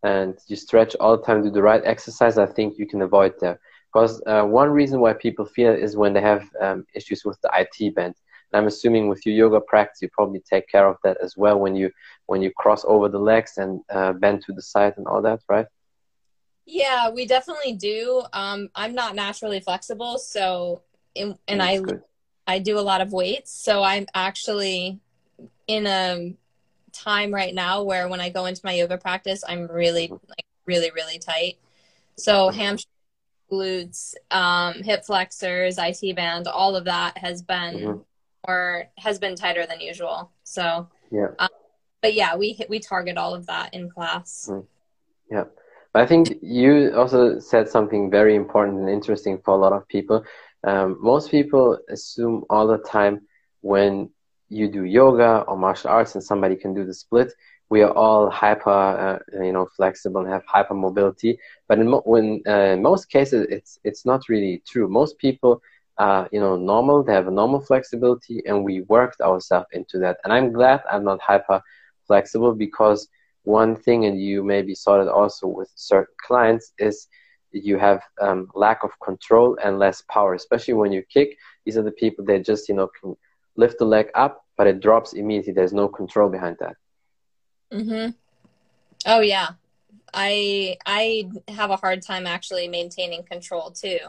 and 0.04 0.38
you 0.48 0.56
stretch 0.56 0.96
all 1.00 1.18
the 1.18 1.24
time, 1.24 1.44
do 1.44 1.50
the 1.52 1.62
right 1.62 1.82
exercise, 1.86 2.38
I 2.38 2.46
think 2.46 2.78
you 2.78 2.88
can 2.88 3.02
avoid 3.02 3.34
that. 3.42 3.60
Because 3.92 4.22
uh, 4.28 4.44
one 4.44 4.70
reason 4.70 5.00
why 5.00 5.14
people 5.14 5.46
feel 5.46 5.72
is 5.74 5.98
when 5.98 6.14
they 6.14 6.22
have 6.22 6.44
um, 6.62 6.86
issues 6.96 7.24
with 7.26 7.40
the 7.42 7.50
IT 7.54 7.92
band. 7.96 8.16
And 8.52 8.62
I'm 8.62 8.68
assuming 8.68 9.08
with 9.08 9.26
your 9.26 9.36
yoga 9.36 9.62
practice, 9.62 10.02
you 10.02 10.10
probably 10.10 10.42
take 10.50 10.68
care 10.68 10.88
of 10.88 10.98
that 11.04 11.18
as 11.22 11.36
well 11.38 11.60
when 11.60 11.76
you 11.76 11.92
when 12.26 12.42
you 12.42 12.52
cross 12.52 12.84
over 12.88 13.10
the 13.10 13.20
legs 13.20 13.58
and 13.58 13.82
uh, 13.90 14.14
bend 14.14 14.44
to 14.46 14.54
the 14.54 14.62
side 14.62 14.94
and 14.98 15.08
all 15.08 15.22
that, 15.22 15.42
right? 15.48 15.68
Yeah, 16.66 17.10
we 17.10 17.26
definitely 17.26 17.74
do. 17.74 18.24
Um, 18.32 18.70
I'm 18.76 18.94
not 18.94 19.16
naturally 19.16 19.60
flexible, 19.60 20.20
so 20.20 20.84
in, 21.16 21.38
and 21.48 21.62
That's 21.62 21.80
I 21.80 21.82
good. 21.82 22.02
I 22.46 22.60
do 22.60 22.80
a 22.80 22.82
lot 22.82 23.02
of 23.02 23.12
weights, 23.12 23.52
so 23.52 23.84
I'm 23.84 24.06
actually 24.14 25.00
in 25.68 25.88
a 25.88 26.36
time 26.92 27.34
right 27.34 27.54
now 27.54 27.84
where 27.84 28.08
when 28.08 28.20
I 28.20 28.30
go 28.30 28.46
into 28.46 28.62
my 28.64 28.74
yoga 28.74 28.98
practice, 28.98 29.44
I'm 29.48 29.68
really 29.68 30.10
like 30.10 30.46
really 30.66 30.92
really 30.92 31.20
tight. 31.20 31.58
So 32.18 32.50
hamstring, 32.50 32.92
glutes, 33.52 34.14
um, 34.30 34.84
hip 34.84 35.06
flexors, 35.06 35.78
IT 35.78 36.16
band, 36.16 36.48
all 36.48 36.76
of 36.76 36.86
that 36.86 37.18
has 37.18 37.42
been 37.42 37.76
mm-hmm. 37.76 38.00
Or 38.44 38.86
has 38.98 39.20
been 39.20 39.36
tighter 39.36 39.66
than 39.66 39.80
usual. 39.80 40.32
So 40.44 40.90
yeah, 41.12 41.28
um, 41.40 41.50
but 42.02 42.14
yeah, 42.14 42.36
we 42.36 42.58
we 42.70 42.80
target 42.80 43.18
all 43.18 43.34
of 43.34 43.46
that 43.48 43.74
in 43.74 43.90
class. 43.90 44.48
Mm-hmm. 44.50 44.66
Yeah. 45.36 45.44
I 45.96 46.06
think 46.06 46.38
you 46.42 46.94
also 46.96 47.40
said 47.40 47.68
something 47.68 48.12
very 48.12 48.36
important 48.36 48.80
and 48.80 48.90
interesting 48.90 49.40
for 49.44 49.56
a 49.56 49.58
lot 49.58 49.74
of 49.74 49.88
people. 49.88 50.24
Um, 50.64 50.98
most 51.02 51.32
people 51.32 51.80
assume 51.90 52.46
all 52.50 52.68
the 52.68 52.78
time 52.78 53.22
when 53.62 54.10
you 54.50 54.68
do 54.68 54.84
yoga 54.84 55.44
or 55.48 55.58
martial 55.58 55.90
arts 55.90 56.16
and 56.16 56.24
somebody 56.24 56.56
can 56.56 56.74
do 56.74 56.86
the 56.86 56.94
split, 56.94 57.34
we 57.70 57.82
are 57.82 57.92
all 57.92 58.30
hyper, 58.30 58.70
uh, 58.70 59.44
you 59.44 59.52
know, 59.52 59.68
flexible 59.76 60.22
and 60.22 60.30
have 60.30 60.44
hyper 60.46 60.74
mobility. 60.74 61.40
But 61.68 61.80
in, 61.80 61.90
mo- 61.90 62.04
when, 62.06 62.42
uh, 62.48 62.74
in 62.74 62.82
most 62.82 63.10
cases, 63.10 63.48
it's 63.50 63.80
it's 63.84 64.06
not 64.06 64.28
really 64.30 64.62
true. 64.68 64.88
Most 64.88 65.18
people 65.18 65.62
are, 66.00 66.28
you 66.32 66.40
know, 66.40 66.56
normal. 66.56 67.04
They 67.04 67.14
have 67.14 67.28
a 67.28 67.32
normal 67.32 67.62
flexibility, 67.62 68.42
and 68.46 68.64
we 68.64 68.82
worked 68.82 69.22
ourselves 69.22 69.68
into 69.74 70.00
that. 70.00 70.18
And 70.24 70.34
I'm 70.34 70.52
glad 70.52 70.82
I'm 70.90 71.04
not 71.04 71.22
hyper 71.22 71.62
flexible 72.08 72.56
because 72.56 73.08
one 73.44 73.76
thing, 73.76 74.06
and 74.06 74.20
you 74.20 74.44
maybe 74.44 74.74
saw 74.74 75.02
it 75.02 75.08
also 75.08 75.48
with 75.48 75.70
certain 75.76 76.16
clients, 76.26 76.74
is 76.80 77.08
you 77.52 77.78
have 77.78 78.02
um, 78.22 78.48
lack 78.56 78.84
of 78.84 78.92
control 79.04 79.58
and 79.64 79.80
less 79.80 80.04
power, 80.10 80.34
especially 80.34 80.74
when 80.74 80.92
you 80.92 81.04
kick. 81.14 81.38
These 81.66 81.78
are 81.78 81.84
the 81.84 81.92
people 81.92 82.26
that 82.26 82.46
just, 82.46 82.70
you 82.70 82.76
know, 82.76 82.90
can 83.00 83.16
lift 83.58 83.78
the 83.80 83.86
leg 83.86 84.08
up, 84.16 84.44
but 84.58 84.68
it 84.68 84.80
drops 84.80 85.14
immediately. 85.14 85.54
There's 85.54 85.74
no 85.74 85.88
control 85.88 86.30
behind 86.30 86.58
that. 86.60 86.76
Mhm. 87.72 88.16
Oh 89.06 89.20
yeah. 89.22 89.50
I 90.14 90.78
I 90.86 91.30
have 91.50 91.70
a 91.72 91.76
hard 91.76 92.02
time 92.02 92.26
actually 92.26 92.68
maintaining 92.68 93.24
control 93.24 93.72
too. 93.72 94.00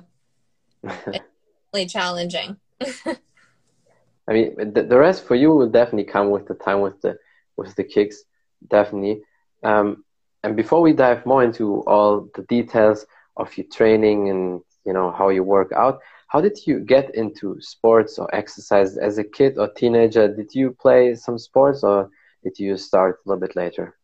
challenging. 1.73 2.57
I 2.81 4.33
mean, 4.33 4.73
the, 4.73 4.83
the 4.83 4.99
rest 4.99 5.25
for 5.25 5.35
you 5.35 5.51
will 5.51 5.69
definitely 5.69 6.05
come 6.05 6.31
with 6.31 6.47
the 6.47 6.55
time 6.55 6.81
with 6.81 7.01
the 7.01 7.19
with 7.57 7.75
the 7.75 7.85
kicks, 7.85 8.23
definitely. 8.69 9.23
Um, 9.63 10.05
and 10.43 10.57
before 10.57 10.81
we 10.81 10.93
dive 10.93 11.27
more 11.27 11.43
into 11.43 11.83
all 11.83 12.29
the 12.35 12.43
details 12.43 13.07
of 13.37 13.57
your 13.57 13.67
training 13.73 14.31
and 14.31 14.61
you 14.87 14.93
know 14.93 15.11
how 15.11 15.29
you 15.29 15.43
work 15.43 15.73
out, 15.73 16.01
how 16.29 16.41
did 16.41 16.59
you 16.67 16.81
get 16.81 17.15
into 17.15 17.61
sports 17.61 18.19
or 18.19 18.33
exercise 18.35 18.97
as 18.97 19.19
a 19.19 19.25
kid 19.25 19.59
or 19.59 19.69
teenager? 19.73 20.29
Did 20.29 20.55
you 20.55 20.77
play 20.81 21.15
some 21.15 21.39
sports 21.39 21.83
or 21.83 22.09
did 22.45 22.59
you 22.59 22.77
start 22.77 23.19
a 23.27 23.29
little 23.29 23.41
bit 23.41 23.57
later? 23.57 23.97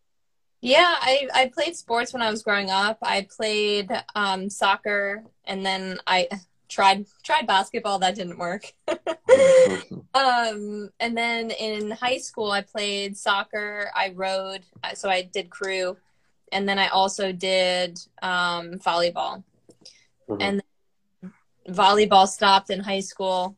Yeah, 0.59 0.95
I, 0.99 1.27
I 1.33 1.51
played 1.53 1.75
sports 1.75 2.13
when 2.13 2.21
I 2.21 2.31
was 2.31 2.43
growing 2.43 2.69
up. 2.69 2.97
I 3.01 3.27
played 3.29 3.91
um, 4.15 4.49
soccer 4.49 5.23
and 5.45 5.65
then 5.65 5.99
I 6.05 6.27
tried 6.69 7.05
tried 7.23 7.47
basketball. 7.47 7.99
That 7.99 8.15
didn't 8.15 8.37
work. 8.37 8.73
Um, 10.13 10.89
and 10.99 11.15
then 11.15 11.51
in 11.51 11.91
high 11.91 12.17
school 12.17 12.49
i 12.49 12.61
played 12.61 13.15
soccer. 13.15 13.91
I 13.95 14.13
rowed 14.15 14.63
so 14.95 15.09
i 15.09 15.21
did 15.21 15.49
crew. 15.49 15.97
And 16.51 16.67
then 16.67 16.79
i 16.79 16.87
also 16.87 17.31
did 17.31 17.99
um, 18.21 18.73
volleyball. 18.75 19.43
Mm-hmm. 20.29 20.41
and 20.41 20.63
volleyball 21.69 22.27
stopped 22.27 22.69
in 22.69 22.79
high 22.79 23.01
school. 23.01 23.57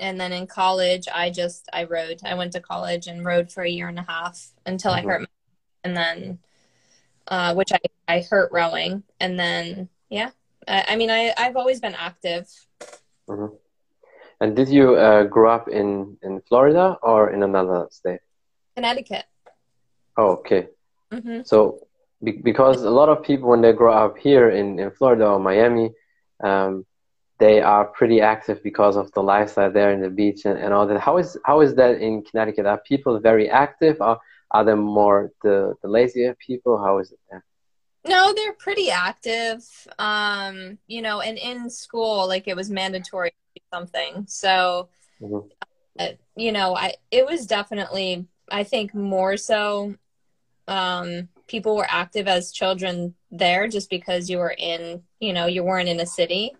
And 0.00 0.20
then 0.20 0.32
in 0.32 0.46
college 0.46 1.06
i 1.14 1.30
just 1.30 1.68
i 1.72 1.84
rowed. 1.84 2.20
I 2.24 2.34
went 2.34 2.52
to 2.54 2.60
college 2.60 3.06
and 3.06 3.24
rowed 3.24 3.52
for 3.52 3.62
a 3.62 3.70
year 3.70 3.88
and 3.88 3.98
a 3.98 4.06
half 4.08 4.52
until 4.66 4.92
mm-hmm. 4.92 5.08
i 5.08 5.12
hurt 5.12 5.20
my, 5.20 5.26
and 5.84 5.96
then 5.96 6.38
uh, 7.28 7.54
which 7.54 7.72
I, 7.72 7.78
I 8.08 8.20
hurt 8.28 8.50
rowing. 8.50 9.04
And 9.20 9.38
then 9.38 9.88
yeah 10.08 10.30
I, 10.68 10.84
I 10.88 10.96
mean 10.96 11.10
I, 11.10 11.32
i've 11.36 11.56
always 11.56 11.80
been 11.80 11.94
active 11.94 12.46
mm-hmm. 13.28 13.54
and 14.40 14.56
did 14.56 14.68
you 14.68 14.96
uh, 14.96 15.24
grow 15.24 15.50
up 15.50 15.68
in 15.68 16.16
in 16.22 16.40
florida 16.48 16.98
or 17.02 17.30
in 17.30 17.42
another 17.42 17.88
state 17.90 18.20
connecticut 18.74 19.24
oh 20.16 20.32
okay 20.32 20.68
mm-hmm. 21.12 21.40
so 21.44 21.86
be- 22.22 22.42
because 22.50 22.82
a 22.82 22.90
lot 22.90 23.08
of 23.08 23.22
people 23.22 23.48
when 23.48 23.60
they 23.60 23.72
grow 23.72 23.92
up 23.92 24.18
here 24.18 24.50
in, 24.50 24.78
in 24.78 24.90
florida 24.90 25.26
or 25.26 25.38
miami 25.38 25.90
um, 26.42 26.84
they 27.42 27.60
are 27.60 27.86
pretty 27.86 28.20
active 28.20 28.62
because 28.62 28.96
of 28.96 29.10
the 29.12 29.22
lifestyle 29.22 29.72
there 29.72 29.90
in 29.92 30.00
the 30.00 30.08
beach 30.08 30.44
and, 30.44 30.56
and 30.58 30.72
all 30.72 30.86
that. 30.86 31.00
How 31.00 31.18
is 31.18 31.36
how 31.44 31.60
is 31.60 31.74
that 31.74 32.00
in 32.00 32.22
Connecticut? 32.22 32.66
Are 32.66 32.80
people 32.92 33.18
very 33.18 33.50
active 33.50 33.96
or 34.00 34.20
are 34.52 34.64
they 34.64 34.74
more 34.74 35.32
the, 35.42 35.74
the 35.82 35.88
lazier 35.88 36.36
people? 36.46 36.78
How 36.78 36.98
is 36.98 37.10
it 37.10 37.18
there? 37.28 37.44
No, 38.04 38.32
they're 38.34 38.52
pretty 38.54 38.90
active. 38.90 39.64
Um, 39.98 40.78
you 40.86 41.02
know, 41.02 41.20
and 41.20 41.38
in 41.38 41.70
school, 41.70 42.26
like 42.26 42.48
it 42.48 42.56
was 42.56 42.70
mandatory 42.70 43.32
something. 43.72 44.24
So, 44.28 44.88
mm-hmm. 45.20 45.48
uh, 45.98 46.08
you 46.36 46.52
know, 46.52 46.74
I 46.76 46.94
it 47.10 47.26
was 47.26 47.46
definitely 47.46 48.26
I 48.50 48.64
think 48.64 48.94
more 48.94 49.36
so 49.36 49.94
um, 50.68 51.28
people 51.46 51.76
were 51.76 51.86
active 51.88 52.28
as 52.28 52.52
children 52.52 53.14
there 53.30 53.68
just 53.68 53.90
because 53.90 54.30
you 54.30 54.38
were 54.38 54.54
in, 54.56 55.02
you 55.20 55.32
know, 55.32 55.46
you 55.46 55.62
weren't 55.64 55.88
in 55.88 56.00
a 56.00 56.06
city. 56.06 56.56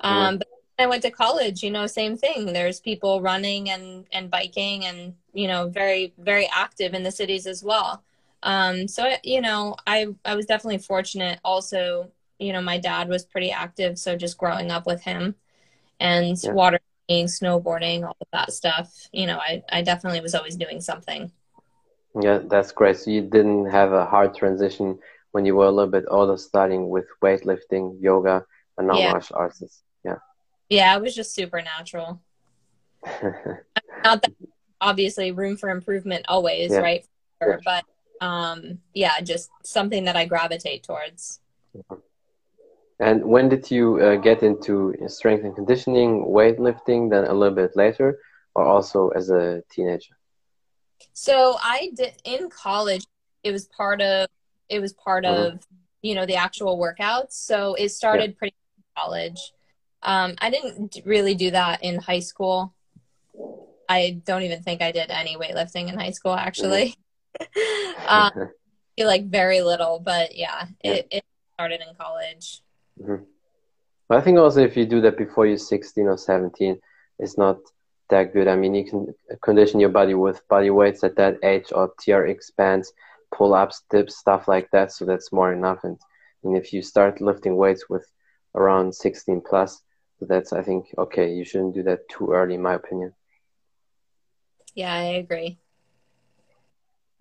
Um, 0.00 0.38
but 0.38 0.48
I 0.78 0.86
went 0.86 1.02
to 1.02 1.10
college, 1.10 1.62
you 1.62 1.70
know, 1.70 1.86
same 1.86 2.16
thing. 2.18 2.52
There's 2.52 2.80
people 2.80 3.22
running 3.22 3.70
and, 3.70 4.04
and 4.12 4.30
biking 4.30 4.84
and, 4.84 5.14
you 5.32 5.48
know, 5.48 5.68
very, 5.68 6.12
very 6.18 6.48
active 6.54 6.92
in 6.92 7.02
the 7.02 7.10
cities 7.10 7.46
as 7.46 7.62
well. 7.62 8.02
Um, 8.46 8.86
so, 8.86 9.10
you 9.24 9.40
know, 9.40 9.74
I, 9.88 10.06
I 10.24 10.36
was 10.36 10.46
definitely 10.46 10.78
fortunate 10.78 11.40
also, 11.44 12.12
you 12.38 12.52
know, 12.52 12.62
my 12.62 12.78
dad 12.78 13.08
was 13.08 13.24
pretty 13.24 13.50
active. 13.50 13.98
So 13.98 14.14
just 14.14 14.38
growing 14.38 14.70
up 14.70 14.86
with 14.86 15.02
him 15.02 15.34
and 15.98 16.40
yeah. 16.40 16.52
water 16.52 16.78
snowboarding, 17.10 18.04
all 18.04 18.16
of 18.20 18.28
that 18.32 18.52
stuff, 18.52 19.08
you 19.12 19.26
know, 19.26 19.38
I, 19.38 19.64
I 19.70 19.82
definitely 19.82 20.20
was 20.20 20.36
always 20.36 20.54
doing 20.54 20.80
something. 20.80 21.32
Yeah, 22.20 22.38
that's 22.48 22.70
great. 22.70 22.98
So 22.98 23.10
you 23.10 23.22
didn't 23.22 23.66
have 23.66 23.92
a 23.92 24.06
hard 24.06 24.36
transition 24.36 25.00
when 25.32 25.44
you 25.44 25.56
were 25.56 25.66
a 25.66 25.70
little 25.72 25.90
bit 25.90 26.04
older, 26.08 26.36
starting 26.36 26.88
with 26.88 27.06
weightlifting, 27.20 28.00
yoga, 28.00 28.46
and 28.78 28.86
now 28.86 28.96
yeah. 28.96 29.10
martial 29.10 29.36
arts. 29.36 29.82
Yeah. 30.04 30.18
Yeah, 30.68 30.96
it 30.96 31.02
was 31.02 31.16
just 31.16 31.34
supernatural. 31.34 32.20
Not 34.04 34.22
that 34.22 34.32
obviously 34.80 35.32
room 35.32 35.56
for 35.56 35.68
improvement 35.68 36.26
always, 36.28 36.70
yeah. 36.70 36.78
right? 36.78 37.04
Yeah. 37.40 37.56
But 37.64 37.84
um 38.20 38.78
yeah, 38.94 39.20
just 39.20 39.50
something 39.64 40.04
that 40.04 40.16
I 40.16 40.24
gravitate 40.24 40.82
towards. 40.82 41.40
And 42.98 43.24
when 43.24 43.48
did 43.50 43.70
you 43.70 44.00
uh, 44.00 44.16
get 44.16 44.42
into 44.42 44.94
strength 45.08 45.44
and 45.44 45.54
conditioning, 45.54 46.24
weightlifting, 46.24 47.10
then 47.10 47.26
a 47.26 47.34
little 47.34 47.54
bit 47.54 47.76
later, 47.76 48.18
or 48.54 48.64
also 48.64 49.08
as 49.10 49.28
a 49.28 49.62
teenager? 49.70 50.16
So 51.12 51.56
I 51.60 51.90
did 51.94 52.14
in 52.24 52.48
college. 52.48 53.04
It 53.42 53.52
was 53.52 53.66
part 53.66 54.00
of 54.00 54.28
it 54.68 54.80
was 54.80 54.92
part 54.92 55.24
mm-hmm. 55.24 55.56
of 55.56 55.66
you 56.02 56.14
know 56.14 56.26
the 56.26 56.36
actual 56.36 56.78
workouts. 56.78 57.32
So 57.32 57.74
it 57.74 57.90
started 57.90 58.30
yeah. 58.30 58.38
pretty 58.38 58.56
college. 58.96 59.52
Um, 60.02 60.34
I 60.38 60.50
didn't 60.50 60.98
really 61.04 61.34
do 61.34 61.50
that 61.50 61.82
in 61.82 61.98
high 61.98 62.20
school. 62.20 62.74
I 63.88 64.20
don't 64.24 64.42
even 64.42 64.62
think 64.62 64.82
I 64.82 64.92
did 64.92 65.10
any 65.10 65.36
weightlifting 65.36 65.88
in 65.88 65.98
high 65.98 66.10
school 66.10 66.34
actually. 66.34 66.88
Mm-hmm. 66.90 67.00
um, 68.08 68.50
like 68.98 69.26
very 69.28 69.60
little, 69.60 70.00
but 70.00 70.36
yeah, 70.36 70.66
yeah. 70.82 70.92
It, 70.92 71.08
it 71.10 71.24
started 71.54 71.80
in 71.80 71.94
college. 71.96 72.62
Mm-hmm. 73.00 73.24
But 74.08 74.18
I 74.18 74.20
think 74.20 74.38
also 74.38 74.60
if 74.60 74.76
you 74.76 74.86
do 74.86 75.00
that 75.02 75.18
before 75.18 75.46
you're 75.46 75.58
16 75.58 76.06
or 76.06 76.16
17, 76.16 76.78
it's 77.18 77.36
not 77.36 77.58
that 78.08 78.32
good. 78.32 78.48
I 78.48 78.56
mean, 78.56 78.74
you 78.74 78.84
can 78.84 79.14
condition 79.42 79.80
your 79.80 79.88
body 79.88 80.14
with 80.14 80.46
body 80.48 80.70
weights 80.70 81.02
at 81.02 81.16
that 81.16 81.38
age 81.42 81.72
or 81.72 81.92
TRX 82.00 82.54
bands, 82.56 82.92
pull 83.34 83.54
ups, 83.54 83.82
dips, 83.90 84.16
stuff 84.16 84.46
like 84.48 84.70
that. 84.70 84.92
So 84.92 85.04
that's 85.04 85.32
more 85.32 85.52
enough. 85.52 85.80
And, 85.82 85.98
and 86.44 86.56
if 86.56 86.72
you 86.72 86.82
start 86.82 87.20
lifting 87.20 87.56
weights 87.56 87.88
with 87.88 88.06
around 88.54 88.94
16 88.94 89.42
plus, 89.48 89.82
that's, 90.20 90.52
I 90.52 90.62
think, 90.62 90.86
okay, 90.96 91.32
you 91.32 91.44
shouldn't 91.44 91.74
do 91.74 91.82
that 91.84 92.08
too 92.08 92.32
early, 92.32 92.54
in 92.54 92.62
my 92.62 92.74
opinion. 92.74 93.12
Yeah, 94.74 94.92
I 94.92 95.02
agree. 95.16 95.58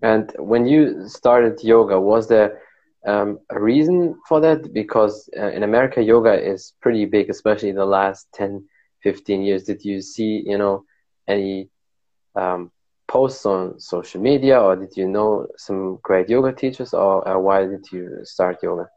And 0.05 0.31
when 0.37 0.67
you 0.67 1.09
started 1.09 1.63
yoga, 1.63 1.99
was 1.99 2.27
there 2.27 2.61
um, 3.07 3.39
a 3.49 3.59
reason 3.59 4.19
for 4.27 4.39
that? 4.39 4.71
Because 4.71 5.27
uh, 5.35 5.49
in 5.57 5.63
America, 5.63 5.99
yoga 5.99 6.33
is 6.33 6.73
pretty 6.79 7.05
big, 7.05 7.31
especially 7.31 7.69
in 7.69 7.75
the 7.75 7.87
last 7.87 8.27
10, 8.35 8.63
15 9.01 9.41
years. 9.41 9.63
Did 9.63 9.83
you 9.83 10.01
see, 10.01 10.43
you 10.45 10.59
know, 10.59 10.83
any 11.27 11.69
um, 12.35 12.71
posts 13.07 13.47
on 13.47 13.79
social 13.79 14.21
media 14.21 14.61
or 14.61 14.75
did 14.75 14.95
you 14.95 15.07
know 15.07 15.47
some 15.57 15.97
great 16.03 16.29
yoga 16.29 16.53
teachers 16.53 16.93
or 16.93 17.27
uh, 17.27 17.39
why 17.39 17.65
did 17.65 17.85
you 17.91 18.19
start 18.23 18.61
yoga? 18.61 18.87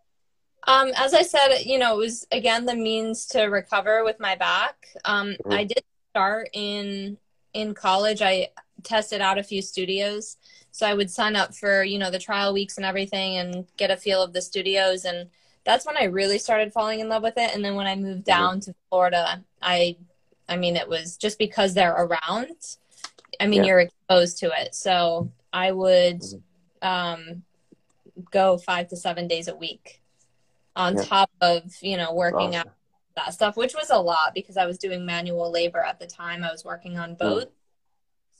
Um, 0.67 0.93
as 0.95 1.15
I 1.15 1.23
said, 1.23 1.61
you 1.65 1.79
know, 1.79 1.95
it 1.95 2.05
was 2.05 2.27
again 2.33 2.67
the 2.67 2.77
means 2.77 3.25
to 3.29 3.45
recover 3.45 4.05
with 4.05 4.21
my 4.21 4.35
back. 4.37 4.89
Um, 5.07 5.29
mm-hmm. 5.29 5.53
I 5.53 5.65
did 5.65 5.83
start 6.11 6.51
in 6.53 7.17
in 7.55 7.73
college. 7.73 8.21
I 8.21 8.49
tested 8.83 9.21
out 9.21 9.39
a 9.39 9.43
few 9.43 9.63
studios 9.63 10.37
so 10.79 10.87
I 10.87 10.95
would 10.95 11.11
sign 11.11 11.35
up 11.35 11.57
for, 11.57 11.83
you 11.83 11.99
know, 11.99 12.11
the 12.11 12.19
trial 12.19 12.53
weeks 12.53 12.77
and 12.77 12.87
everything 12.87 13.37
and 13.39 13.67
get 13.77 13.91
a 13.91 13.97
feel 13.97 14.23
of 14.23 14.33
the 14.33 14.41
studios. 14.41 15.05
And 15.05 15.29
that's 15.65 15.85
when 15.85 15.97
I 15.97 16.05
really 16.05 16.39
started 16.39 16.73
falling 16.73 17.01
in 17.01 17.09
love 17.09 17.25
with 17.25 17.37
it. 17.37 17.53
And 17.53 17.65
then 17.65 17.75
when 17.75 17.89
I 17.89 17.97
moved 17.97 18.21
mm-hmm. 18.21 18.23
down 18.23 18.61
mm-hmm. 18.61 18.71
to 18.71 18.77
Florida, 18.89 19.45
I, 19.61 19.97
I 20.49 20.57
mean, 20.57 20.77
it 20.77 20.89
was 20.89 21.17
just 21.17 21.37
because 21.37 21.75
they're 21.75 21.97
around. 21.97 22.77
I 23.41 23.49
mean, 23.49 23.65
yeah. 23.65 23.69
you're 23.69 23.81
exposed 23.81 24.39
to 24.39 24.53
it. 24.57 24.75
So 24.75 25.33
I 25.53 25.73
would 25.73 26.21
mm-hmm. 26.21 26.89
um, 26.89 27.43
go 28.31 28.57
five 28.59 28.89
to 28.89 28.97
seven 28.97 29.27
days 29.27 29.49
a 29.49 29.57
week 29.57 30.01
on 30.77 30.97
yeah. 30.97 31.05
top 31.05 31.31
of, 31.41 31.65
you 31.81 31.97
know, 31.97 32.15
working 32.15 32.55
awesome. 32.55 32.69
out 32.69 32.75
that 33.17 33.35
stuff, 33.35 33.57
which 33.57 33.75
was 33.75 33.91
a 33.91 33.99
lot 33.99 34.33
because 34.33 34.57
I 34.57 34.67
was 34.67 34.79
doing 34.79 35.05
manual 35.05 35.51
labor 35.51 35.81
at 35.81 35.99
the 35.99 36.07
time. 36.07 36.45
I 36.45 36.53
was 36.53 36.65
working 36.65 36.99
on 36.99 37.17
boats. 37.17 37.51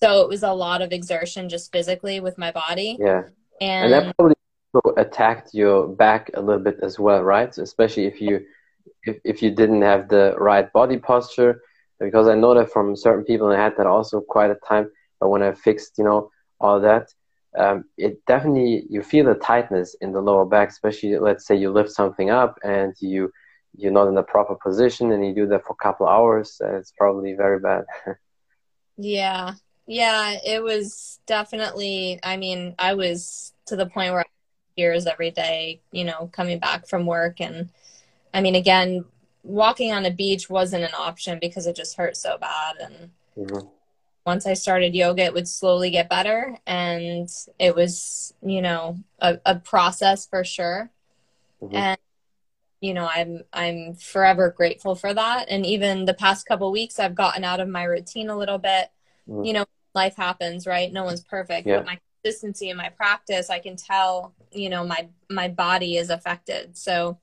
So 0.01 0.23
it 0.23 0.29
was 0.29 0.43
a 0.43 0.53
lot 0.53 0.83
of 0.83 0.93
exertion 0.93 1.49
just 1.49 1.73
physically 1.73 2.21
with 2.21 2.39
my 2.39 2.53
body. 2.53 2.97
Yeah. 3.01 3.23
And, 3.61 3.93
and 3.93 3.93
that 3.93 4.17
probably 4.17 4.35
attacked 4.97 5.55
your 5.55 5.89
back 5.89 6.31
a 6.35 6.41
little 6.41 6.63
bit 6.63 6.79
as 6.83 6.99
well, 6.99 7.23
right? 7.23 7.57
Especially 7.57 8.07
if 8.07 8.21
you 8.21 8.45
if, 9.05 9.19
if 9.25 9.43
you 9.43 9.51
didn't 9.51 9.83
have 9.83 10.09
the 10.09 10.35
right 10.39 10.73
body 10.73 10.99
posture. 10.99 11.63
Because 12.01 12.29
I 12.29 12.37
know 12.37 12.55
that 12.55 12.71
from 12.71 12.95
certain 12.95 13.25
people, 13.25 13.51
and 13.51 13.61
I 13.61 13.65
had 13.65 13.77
that 13.77 13.87
also 13.87 14.21
quite 14.21 14.53
a 14.53 14.59
time. 14.67 14.89
But 15.19 15.31
when 15.31 15.43
I 15.43 15.53
fixed, 15.53 15.99
you 15.99 16.05
know, 16.05 16.31
all 16.61 16.81
that, 16.81 17.09
um, 17.59 17.87
it 17.97 18.25
definitely 18.27 18.85
you 18.89 19.03
feel 19.03 19.25
the 19.25 19.35
tightness 19.35 19.97
in 20.01 20.13
the 20.13 20.21
lower 20.21 20.45
back, 20.45 20.69
especially 20.69 21.19
let's 21.19 21.45
say 21.45 21.57
you 21.57 21.73
lift 21.73 21.91
something 21.91 22.31
up 22.31 22.59
and 22.63 22.95
you 23.01 23.33
you're 23.77 23.93
not 23.93 24.09
in 24.09 24.15
the 24.15 24.23
proper 24.23 24.55
position 24.55 25.13
and 25.13 25.27
you 25.27 25.35
do 25.35 25.47
that 25.49 25.65
for 25.65 25.73
a 25.73 25.83
couple 25.83 26.07
hours. 26.07 26.61
Uh, 26.63 26.77
it's 26.77 26.93
probably 26.97 27.35
very 27.35 27.59
bad. 27.59 27.85
yeah, 28.97 29.55
yeah, 29.89 30.37
it 30.45 30.63
was 30.63 31.19
definitely. 31.27 32.21
I 32.23 32.37
mean, 32.37 32.75
I 32.79 32.95
was 32.95 33.55
to 33.67 33.75
the 33.75 33.87
point 33.87 34.13
where 34.13 34.21
I 34.21 34.25
tears 34.77 35.07
every 35.07 35.31
day, 35.33 35.81
you 35.91 36.05
know, 36.05 36.31
coming 36.33 36.59
back 36.61 36.87
from 36.87 37.05
work. 37.05 37.41
And 37.41 37.71
I 38.33 38.41
mean, 38.41 38.55
again, 38.55 39.05
walking 39.43 39.93
on 39.93 40.05
a 40.05 40.11
beach 40.11 40.49
wasn't 40.49 40.85
an 40.85 40.95
option 40.97 41.39
because 41.41 41.67
it 41.67 41.75
just 41.75 41.97
hurt 41.97 42.17
so 42.17 42.39
bad. 42.39 42.77
And 42.81 43.11
mm-hmm. 43.37 43.67
once 44.25 44.47
I 44.47 44.53
started 44.53 44.95
yoga, 44.95 45.25
it 45.25 45.35
would 45.35 45.49
slowly 45.49 45.91
get 45.91 46.09
better. 46.09 46.59
And 46.67 47.29
it 47.59 47.75
was, 47.75 48.35
you 48.41 48.63
know, 48.63 48.99
a, 49.19 49.39
a 49.45 49.57
process 49.57 50.27
for 50.27 50.45
sure. 50.45 50.91
Mm-hmm. 51.61 51.75
And 51.75 51.99
you 52.81 52.95
know 52.95 53.11
i'm 53.13 53.43
i'm 53.53 53.93
forever 53.95 54.55
grateful 54.57 54.95
for 54.95 55.13
that 55.13 55.47
and 55.49 55.67
even 55.67 56.05
the 56.05 56.15
past 56.15 56.47
couple 56.47 56.71
weeks 56.71 57.01
i've 57.01 57.17
gotten 57.17 57.43
out 57.43 57.59
of 57.59 57.69
my 57.69 57.83
routine 57.83 58.31
a 58.31 58.39
little 58.39 58.59
bit 58.59 58.93
mm-hmm. 59.29 59.43
you 59.43 59.53
know 59.53 59.67
life 59.99 60.17
happens, 60.17 60.67
right? 60.67 60.93
No 60.93 61.05
one's 61.05 61.23
perfect. 61.23 61.67
Yeah. 61.67 61.79
But 61.79 61.87
my 61.87 61.99
consistency 62.23 62.71
and 62.71 62.79
my 62.79 62.91
practice, 62.91 63.51
I 63.51 63.59
can 63.59 63.77
tell, 63.77 64.33
you 64.53 64.71
know, 64.71 64.87
my 64.87 65.09
my 65.29 65.49
body 65.49 65.97
is 65.97 66.09
affected. 66.11 66.77
So 66.77 67.19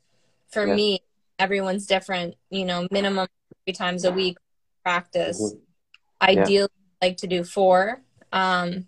for 0.50 0.68
yeah. 0.68 0.76
me, 0.76 1.00
everyone's 1.40 1.88
different, 1.88 2.36
you 2.50 2.66
know, 2.66 2.88
minimum 2.92 3.28
three 3.66 3.74
times 3.74 4.04
a 4.04 4.12
week 4.12 4.38
practice. 4.84 5.42
Mm-hmm. 5.42 6.30
Ideally 6.30 6.70
like 7.02 7.18
to 7.18 7.28
do 7.28 7.44
four. 7.44 8.02
Um, 8.32 8.88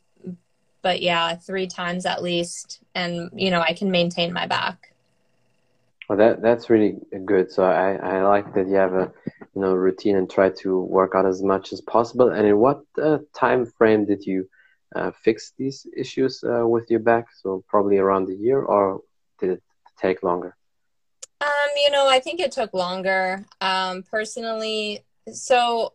but 0.82 1.02
yeah, 1.02 1.36
three 1.36 1.68
times 1.68 2.06
at 2.06 2.22
least 2.22 2.82
and 2.94 3.30
you 3.34 3.52
know, 3.52 3.62
I 3.62 3.74
can 3.74 3.90
maintain 3.90 4.34
my 4.34 4.48
back. 4.48 4.94
Well, 6.08 6.18
that 6.18 6.42
that's 6.42 6.70
really 6.70 6.98
good. 7.26 7.52
So 7.52 7.64
I, 7.64 7.96
I 7.96 8.24
like 8.24 8.54
that 8.54 8.68
you 8.68 8.76
have 8.76 8.94
a 8.94 9.12
you 9.58 9.64
know 9.64 9.74
routine 9.74 10.18
and 10.18 10.30
try 10.30 10.50
to 10.50 10.82
work 10.82 11.14
out 11.16 11.26
as 11.26 11.42
much 11.42 11.74
as 11.74 11.82
possible. 11.82 12.30
And 12.30 12.46
in 12.46 12.58
what 12.58 12.84
uh, 13.02 13.18
time 13.34 13.66
frame 13.66 14.06
did 14.06 14.24
you 14.24 14.48
uh, 14.96 15.10
fix 15.24 15.54
these 15.58 15.88
issues 15.98 16.44
uh, 16.44 16.68
with 16.68 16.92
your 16.92 17.00
back? 17.00 17.26
So 17.42 17.64
probably 17.68 17.98
around 17.98 18.30
a 18.30 18.36
year, 18.36 18.62
or 18.62 19.02
did 19.40 19.50
it 19.50 19.64
take 20.00 20.22
longer? 20.22 20.56
Um, 21.42 21.70
you 21.76 21.90
know, 21.90 22.08
I 22.08 22.20
think 22.20 22.40
it 22.40 22.52
took 22.52 22.72
longer. 22.76 23.46
Um, 23.60 24.04
personally, 24.04 25.04
so 25.34 25.94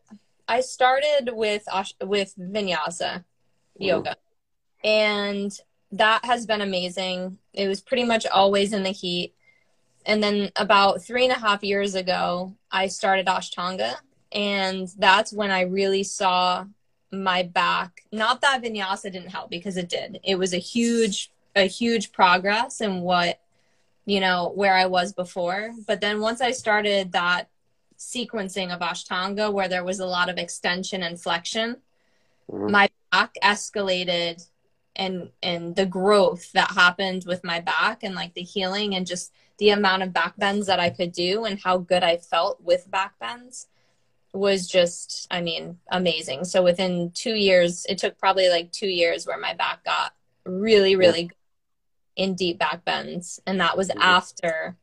I 0.48 0.60
started 0.60 1.30
with 1.32 1.64
with 2.02 2.34
vinyasa 2.36 3.24
yoga, 3.78 4.16
mm-hmm. 4.16 4.88
and 4.88 5.52
that 5.92 6.24
has 6.24 6.46
been 6.46 6.62
amazing. 6.62 7.38
It 7.52 7.68
was 7.68 7.80
pretty 7.80 8.04
much 8.04 8.26
always 8.26 8.72
in 8.72 8.82
the 8.82 8.90
heat 8.90 9.36
and 10.06 10.22
then 10.22 10.50
about 10.56 11.02
three 11.02 11.24
and 11.24 11.32
a 11.32 11.38
half 11.38 11.62
years 11.62 11.94
ago, 11.94 12.54
I 12.70 12.88
started 12.88 13.26
Ashtanga. 13.26 13.94
And 14.32 14.88
that's 14.98 15.32
when 15.32 15.50
I 15.50 15.62
really 15.62 16.02
saw 16.02 16.64
my 17.12 17.42
back. 17.42 18.04
Not 18.10 18.40
that 18.40 18.62
vinyasa 18.62 19.12
didn't 19.12 19.28
help 19.28 19.50
because 19.50 19.76
it 19.76 19.88
did. 19.88 20.20
It 20.24 20.36
was 20.36 20.54
a 20.54 20.58
huge, 20.58 21.30
a 21.54 21.66
huge 21.66 22.12
progress 22.12 22.80
in 22.80 23.02
what, 23.02 23.38
you 24.06 24.20
know, 24.20 24.52
where 24.54 24.74
I 24.74 24.86
was 24.86 25.12
before. 25.12 25.72
But 25.86 26.00
then 26.00 26.20
once 26.20 26.40
I 26.40 26.52
started 26.52 27.12
that 27.12 27.48
sequencing 27.98 28.74
of 28.74 28.80
Ashtanga 28.80 29.52
where 29.52 29.68
there 29.68 29.84
was 29.84 30.00
a 30.00 30.06
lot 30.06 30.30
of 30.30 30.38
extension 30.38 31.02
and 31.02 31.20
flexion, 31.20 31.76
mm-hmm. 32.50 32.72
my 32.72 32.88
back 33.12 33.34
escalated 33.42 34.44
and 34.96 35.30
and 35.42 35.74
the 35.76 35.86
growth 35.86 36.52
that 36.52 36.70
happened 36.72 37.24
with 37.26 37.44
my 37.44 37.60
back 37.60 38.02
and 38.02 38.14
like 38.14 38.34
the 38.34 38.42
healing 38.42 38.94
and 38.94 39.06
just 39.06 39.32
the 39.58 39.70
amount 39.70 40.02
of 40.02 40.12
back 40.12 40.36
bends 40.36 40.66
that 40.66 40.80
I 40.80 40.90
could 40.90 41.12
do 41.12 41.44
and 41.44 41.60
how 41.60 41.78
good 41.78 42.02
I 42.02 42.18
felt 42.18 42.60
with 42.62 42.90
back 42.90 43.18
bends 43.18 43.68
was 44.32 44.66
just 44.66 45.26
I 45.30 45.40
mean 45.40 45.78
amazing. 45.90 46.44
So 46.44 46.62
within 46.62 47.10
2 47.14 47.34
years 47.34 47.86
it 47.88 47.98
took 47.98 48.18
probably 48.18 48.48
like 48.48 48.72
2 48.72 48.86
years 48.86 49.26
where 49.26 49.38
my 49.38 49.54
back 49.54 49.84
got 49.84 50.14
really 50.44 50.96
really 50.96 51.30
yeah. 52.16 52.24
in 52.24 52.34
deep 52.34 52.58
back 52.58 52.84
bends 52.84 53.40
and 53.46 53.60
that 53.60 53.76
was 53.76 53.88
mm-hmm. 53.88 54.02
after 54.02 54.76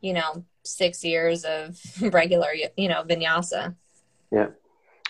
you 0.00 0.12
know 0.12 0.44
6 0.64 1.04
years 1.04 1.44
of 1.44 1.78
regular 2.00 2.48
you 2.76 2.88
know 2.88 3.04
vinyasa. 3.04 3.74
Yeah. 4.32 4.48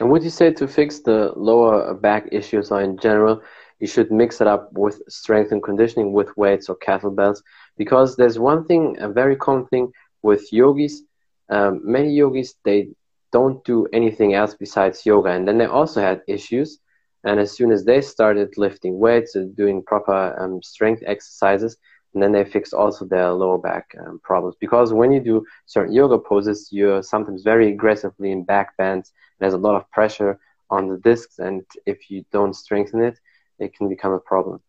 And 0.00 0.10
would 0.10 0.24
you 0.24 0.30
say 0.30 0.52
to 0.52 0.66
fix 0.66 1.00
the 1.00 1.32
lower 1.36 1.94
back 1.94 2.28
issues 2.32 2.70
or 2.72 2.80
in 2.82 2.98
general 2.98 3.42
you 3.82 3.88
should 3.88 4.12
mix 4.12 4.40
it 4.40 4.46
up 4.46 4.72
with 4.72 5.02
strength 5.08 5.50
and 5.50 5.62
conditioning 5.62 6.12
with 6.12 6.34
weights 6.36 6.68
or 6.68 6.76
kettlebells 6.76 7.42
because 7.76 8.14
there's 8.16 8.38
one 8.38 8.64
thing 8.64 8.96
a 9.00 9.08
very 9.08 9.34
common 9.34 9.66
thing 9.66 9.92
with 10.22 10.42
yogis 10.52 11.02
um, 11.50 11.80
many 11.82 12.10
yogis 12.10 12.54
they 12.64 12.88
don't 13.32 13.64
do 13.64 13.88
anything 13.92 14.34
else 14.34 14.54
besides 14.54 15.04
yoga 15.04 15.30
and 15.30 15.48
then 15.48 15.58
they 15.58 15.66
also 15.66 16.00
had 16.00 16.22
issues 16.28 16.78
and 17.24 17.40
as 17.40 17.50
soon 17.56 17.72
as 17.72 17.84
they 17.84 18.00
started 18.00 18.56
lifting 18.56 18.98
weights 19.00 19.34
and 19.34 19.56
doing 19.56 19.82
proper 19.82 20.20
um, 20.40 20.62
strength 20.62 21.02
exercises 21.04 21.76
and 22.14 22.22
then 22.22 22.30
they 22.30 22.44
fixed 22.44 22.74
also 22.74 23.04
their 23.04 23.30
lower 23.32 23.56
back 23.56 23.96
um, 24.06 24.20
problems. 24.22 24.54
Because 24.60 24.92
when 24.92 25.12
you 25.12 25.20
do 25.20 25.44
certain 25.66 25.92
yoga 25.92 26.18
poses 26.18 26.68
you're 26.70 27.02
sometimes 27.02 27.42
very 27.42 27.68
aggressively 27.72 28.30
in 28.30 28.44
back 28.44 28.76
bends 28.76 29.12
there's 29.40 29.54
a 29.54 29.64
lot 29.66 29.74
of 29.74 29.90
pressure 29.90 30.38
on 30.70 30.86
the 30.88 30.98
discs 30.98 31.40
and 31.40 31.64
if 31.84 32.10
you 32.10 32.24
don't 32.30 32.54
strengthen 32.54 33.02
it 33.02 33.18
it 33.62 33.74
can 33.74 33.88
become 33.88 34.12
a 34.12 34.18
problem. 34.18 34.60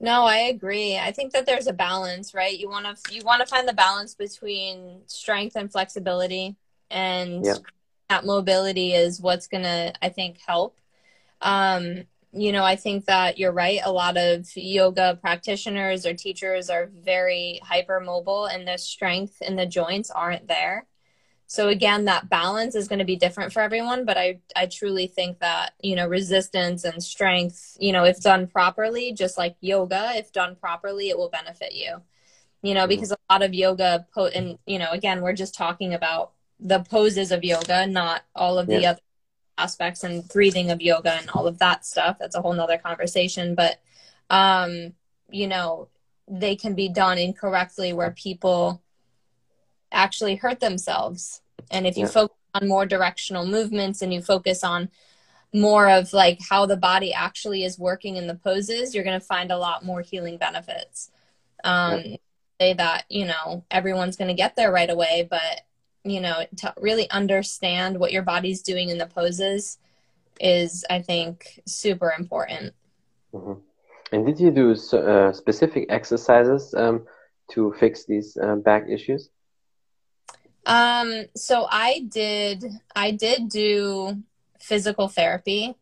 No, 0.00 0.24
I 0.24 0.38
agree. 0.38 0.98
I 0.98 1.12
think 1.12 1.32
that 1.32 1.46
there's 1.46 1.66
a 1.66 1.72
balance, 1.72 2.34
right? 2.34 2.58
You 2.58 2.68
want 2.68 2.84
to 2.84 3.14
you 3.14 3.22
want 3.24 3.40
to 3.40 3.46
find 3.46 3.66
the 3.66 3.72
balance 3.72 4.14
between 4.14 5.02
strength 5.06 5.56
and 5.56 5.70
flexibility 5.70 6.56
and 6.90 7.44
yeah. 7.44 7.54
that 8.10 8.26
mobility 8.26 8.92
is 8.92 9.20
what's 9.20 9.46
going 9.46 9.62
to 9.62 9.94
I 10.02 10.08
think 10.08 10.38
help. 10.46 10.78
Um, 11.40 12.04
you 12.32 12.50
know, 12.50 12.64
I 12.64 12.74
think 12.74 13.04
that 13.04 13.38
you're 13.38 13.52
right. 13.52 13.80
A 13.84 13.92
lot 13.92 14.16
of 14.16 14.46
yoga 14.56 15.18
practitioners 15.20 16.04
or 16.04 16.14
teachers 16.14 16.68
are 16.68 16.90
very 16.92 17.60
hypermobile 17.64 18.52
and 18.52 18.66
the 18.66 18.76
strength 18.76 19.40
in 19.40 19.54
the 19.54 19.66
joints 19.66 20.10
aren't 20.10 20.48
there. 20.48 20.86
So 21.46 21.68
again, 21.68 22.06
that 22.06 22.28
balance 22.28 22.74
is 22.74 22.88
going 22.88 23.00
to 23.00 23.04
be 23.04 23.16
different 23.16 23.52
for 23.52 23.60
everyone, 23.60 24.04
but 24.04 24.16
I 24.16 24.40
I 24.56 24.66
truly 24.66 25.06
think 25.06 25.40
that, 25.40 25.74
you 25.80 25.94
know, 25.94 26.08
resistance 26.08 26.84
and 26.84 27.02
strength, 27.02 27.76
you 27.78 27.92
know, 27.92 28.04
if 28.04 28.20
done 28.20 28.46
properly, 28.46 29.12
just 29.12 29.36
like 29.36 29.56
yoga, 29.60 30.12
if 30.14 30.32
done 30.32 30.56
properly, 30.56 31.10
it 31.10 31.18
will 31.18 31.28
benefit 31.28 31.74
you. 31.74 32.02
You 32.62 32.74
know, 32.74 32.82
mm-hmm. 32.82 32.88
because 32.88 33.12
a 33.12 33.16
lot 33.30 33.42
of 33.42 33.52
yoga 33.52 34.06
po- 34.14 34.26
and 34.26 34.58
you 34.66 34.78
know, 34.78 34.90
again, 34.90 35.20
we're 35.20 35.34
just 35.34 35.54
talking 35.54 35.94
about 35.94 36.32
the 36.60 36.80
poses 36.80 37.30
of 37.30 37.44
yoga, 37.44 37.86
not 37.86 38.22
all 38.34 38.58
of 38.58 38.66
the 38.66 38.86
other 38.86 39.00
aspects 39.58 40.02
and 40.02 40.26
breathing 40.28 40.70
of 40.70 40.80
yoga 40.80 41.12
and 41.12 41.28
all 41.30 41.46
of 41.46 41.58
that 41.58 41.84
stuff. 41.84 42.16
That's 42.18 42.36
a 42.36 42.42
whole 42.42 42.54
nother 42.54 42.78
conversation. 42.78 43.54
But 43.54 43.80
um, 44.30 44.94
you 45.30 45.46
know, 45.46 45.88
they 46.26 46.56
can 46.56 46.74
be 46.74 46.88
done 46.88 47.18
incorrectly 47.18 47.92
where 47.92 48.12
people 48.12 48.82
actually 49.94 50.36
hurt 50.36 50.60
themselves. 50.60 51.40
And 51.70 51.86
if 51.86 51.96
you 51.96 52.04
yeah. 52.04 52.10
focus 52.10 52.36
on 52.54 52.68
more 52.68 52.86
directional 52.86 53.46
movements 53.46 54.02
and 54.02 54.12
you 54.12 54.20
focus 54.20 54.62
on 54.62 54.90
more 55.52 55.88
of 55.88 56.12
like 56.12 56.40
how 56.50 56.66
the 56.66 56.76
body 56.76 57.14
actually 57.14 57.64
is 57.64 57.78
working 57.78 58.16
in 58.16 58.26
the 58.26 58.34
poses, 58.34 58.94
you're 58.94 59.04
going 59.04 59.18
to 59.18 59.26
find 59.26 59.50
a 59.50 59.58
lot 59.58 59.84
more 59.84 60.02
healing 60.02 60.36
benefits. 60.36 61.10
Um, 61.62 62.00
yeah. 62.04 62.16
Say 62.60 62.74
that, 62.74 63.04
you 63.08 63.26
know, 63.26 63.64
everyone's 63.70 64.16
going 64.16 64.28
to 64.28 64.34
get 64.34 64.54
there 64.54 64.70
right 64.70 64.90
away, 64.90 65.26
but, 65.28 65.62
you 66.04 66.20
know, 66.20 66.44
to 66.58 66.74
really 66.78 67.10
understand 67.10 67.98
what 67.98 68.12
your 68.12 68.22
body's 68.22 68.62
doing 68.62 68.90
in 68.90 68.98
the 68.98 69.06
poses 69.06 69.78
is, 70.40 70.84
I 70.88 71.02
think, 71.02 71.60
super 71.66 72.14
important. 72.16 72.74
Mm-hmm. 73.32 73.60
And 74.12 74.26
did 74.26 74.38
you 74.38 74.50
do 74.52 74.72
uh, 74.96 75.32
specific 75.32 75.86
exercises 75.88 76.74
um, 76.74 77.06
to 77.52 77.74
fix 77.80 78.04
these 78.04 78.36
uh, 78.36 78.56
back 78.56 78.88
issues? 78.88 79.30
Um, 80.66 81.24
so 81.36 81.66
I 81.70 82.06
did, 82.08 82.64
I 82.94 83.10
did 83.10 83.48
do 83.48 84.22
physical 84.60 85.08
therapy. 85.08 85.74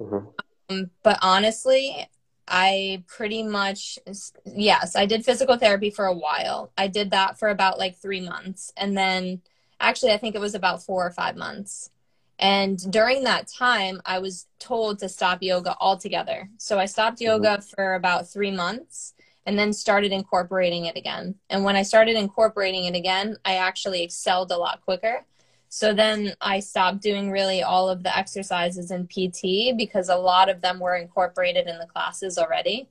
Mm-hmm. 0.00 0.26
Um, 0.70 0.90
but 1.02 1.18
honestly, 1.22 2.08
I 2.46 3.04
pretty 3.06 3.42
much, 3.42 3.98
yes, 4.44 4.96
I 4.96 5.06
did 5.06 5.24
physical 5.24 5.56
therapy 5.56 5.90
for 5.90 6.06
a 6.06 6.14
while. 6.14 6.72
I 6.76 6.88
did 6.88 7.12
that 7.12 7.38
for 7.38 7.48
about 7.48 7.78
like 7.78 7.96
three 7.96 8.20
months. 8.20 8.72
And 8.76 8.96
then 8.96 9.40
actually, 9.80 10.12
I 10.12 10.18
think 10.18 10.34
it 10.34 10.40
was 10.40 10.54
about 10.54 10.82
four 10.82 11.06
or 11.06 11.10
five 11.10 11.36
months. 11.36 11.90
And 12.38 12.78
during 12.90 13.24
that 13.24 13.46
time, 13.46 14.02
I 14.04 14.18
was 14.18 14.46
told 14.58 14.98
to 14.98 15.08
stop 15.08 15.40
yoga 15.40 15.76
altogether. 15.80 16.50
So 16.58 16.78
I 16.78 16.86
stopped 16.86 17.18
mm-hmm. 17.18 17.26
yoga 17.26 17.48
mm-hmm. 17.58 17.74
for 17.74 17.94
about 17.94 18.28
three 18.28 18.50
months 18.50 19.14
and 19.46 19.58
then 19.58 19.72
started 19.72 20.12
incorporating 20.12 20.86
it 20.86 20.96
again. 20.96 21.34
And 21.50 21.64
when 21.64 21.76
I 21.76 21.82
started 21.82 22.16
incorporating 22.16 22.84
it 22.84 22.94
again, 22.94 23.36
I 23.44 23.56
actually 23.56 24.02
excelled 24.02 24.50
a 24.50 24.56
lot 24.56 24.80
quicker. 24.82 25.24
So 25.68 25.92
then 25.92 26.34
I 26.40 26.60
stopped 26.60 27.02
doing 27.02 27.30
really 27.30 27.62
all 27.62 27.88
of 27.88 28.02
the 28.02 28.16
exercises 28.16 28.90
in 28.90 29.06
PT 29.06 29.76
because 29.76 30.08
a 30.08 30.16
lot 30.16 30.48
of 30.48 30.60
them 30.60 30.78
were 30.78 30.94
incorporated 30.94 31.66
in 31.66 31.78
the 31.78 31.86
classes 31.86 32.38
already. 32.38 32.88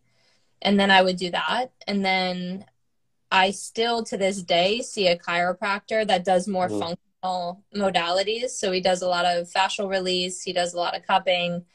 And 0.62 0.80
then 0.80 0.92
I 0.92 1.02
would 1.02 1.18
do 1.18 1.32
that. 1.32 1.68
And 1.88 2.04
then 2.04 2.66
I 3.32 3.52
still 3.52 4.04
to 4.04 4.18
this 4.18 4.44
day 4.44 4.82
see 4.82 5.08
a 5.08 5.18
chiropractor 5.18 6.06
that 6.06 6.26
does 6.26 6.48
more 6.48 6.68
mm-hmm. 6.68 6.80
functional 6.80 7.64
modalities. 7.76 8.50
So 8.50 8.72
he 8.72 8.82
does 8.82 9.02
a 9.02 9.08
lot 9.08 9.26
of 9.26 9.50
fascial 9.50 9.90
release, 9.90 10.44
he 10.44 10.54
does 10.54 10.74
a 10.74 10.78
lot 10.78 10.96
of 10.96 11.08
cupping. 11.08 11.66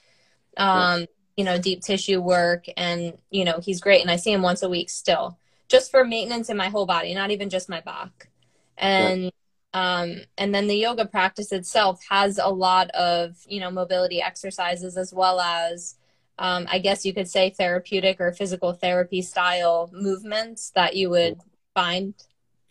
Um, 0.57 1.07
you 1.38 1.44
know, 1.44 1.57
deep 1.57 1.81
tissue 1.81 2.20
work. 2.20 2.66
And, 2.77 3.16
you 3.31 3.44
know, 3.44 3.61
he's 3.62 3.81
great. 3.81 4.03
And 4.03 4.11
I 4.11 4.16
see 4.16 4.33
him 4.33 4.42
once 4.42 4.64
a 4.64 4.68
week 4.68 4.90
still, 4.90 5.38
just 5.68 5.88
for 5.92 6.05
maintenance 6.05 6.51
in 6.51 6.57
my 6.57 6.68
whole 6.68 6.85
body, 6.85 7.14
not 7.14 7.31
even 7.31 7.48
just 7.48 7.68
my 7.68 7.81
back. 7.81 8.29
And, 8.77 9.31
yeah. 9.72 10.01
um, 10.01 10.16
and 10.37 10.53
then 10.53 10.66
the 10.66 10.74
yoga 10.74 11.07
practice 11.07 11.53
itself 11.53 12.03
has 12.11 12.40
a 12.42 12.48
lot 12.48 12.90
of, 12.90 13.37
you 13.46 13.61
know, 13.61 13.70
mobility 13.70 14.20
exercises 14.20 14.96
as 14.96 15.14
well 15.14 15.38
as, 15.38 15.94
um, 16.40 16.66
I 16.68 16.81
guess 16.81 17.07
you 17.07 17.14
could 17.14 17.29
say 17.29 17.51
therapeutic 17.51 18.20
or 18.20 18.33
physical 18.33 18.72
therapy 18.72 19.22
style 19.22 19.90
movements 19.92 20.70
that 20.70 20.96
you 20.96 21.09
would 21.11 21.38
find, 21.72 22.14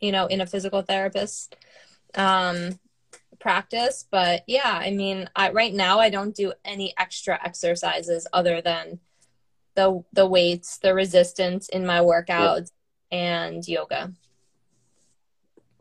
you 0.02 0.12
know, 0.12 0.26
in 0.26 0.42
a 0.42 0.46
physical 0.46 0.82
therapist. 0.82 1.56
Um, 2.16 2.78
practice 3.40 4.06
but 4.10 4.44
yeah 4.48 4.80
i 4.82 4.92
mean 4.92 5.30
I, 5.36 5.52
right 5.52 5.74
now 5.74 6.00
i 6.00 6.10
don't 6.10 6.36
do 6.36 6.54
any 6.66 6.94
extra 6.98 7.40
exercises 7.44 8.28
other 8.34 8.62
than 8.62 9.00
the 9.76 10.04
the 10.14 10.28
weights 10.28 10.78
the 10.80 10.94
resistance 10.94 11.70
in 11.70 11.86
my 11.86 12.00
workouts 12.00 12.72
yeah. 13.12 13.18
and 13.18 13.68
yoga 13.68 14.12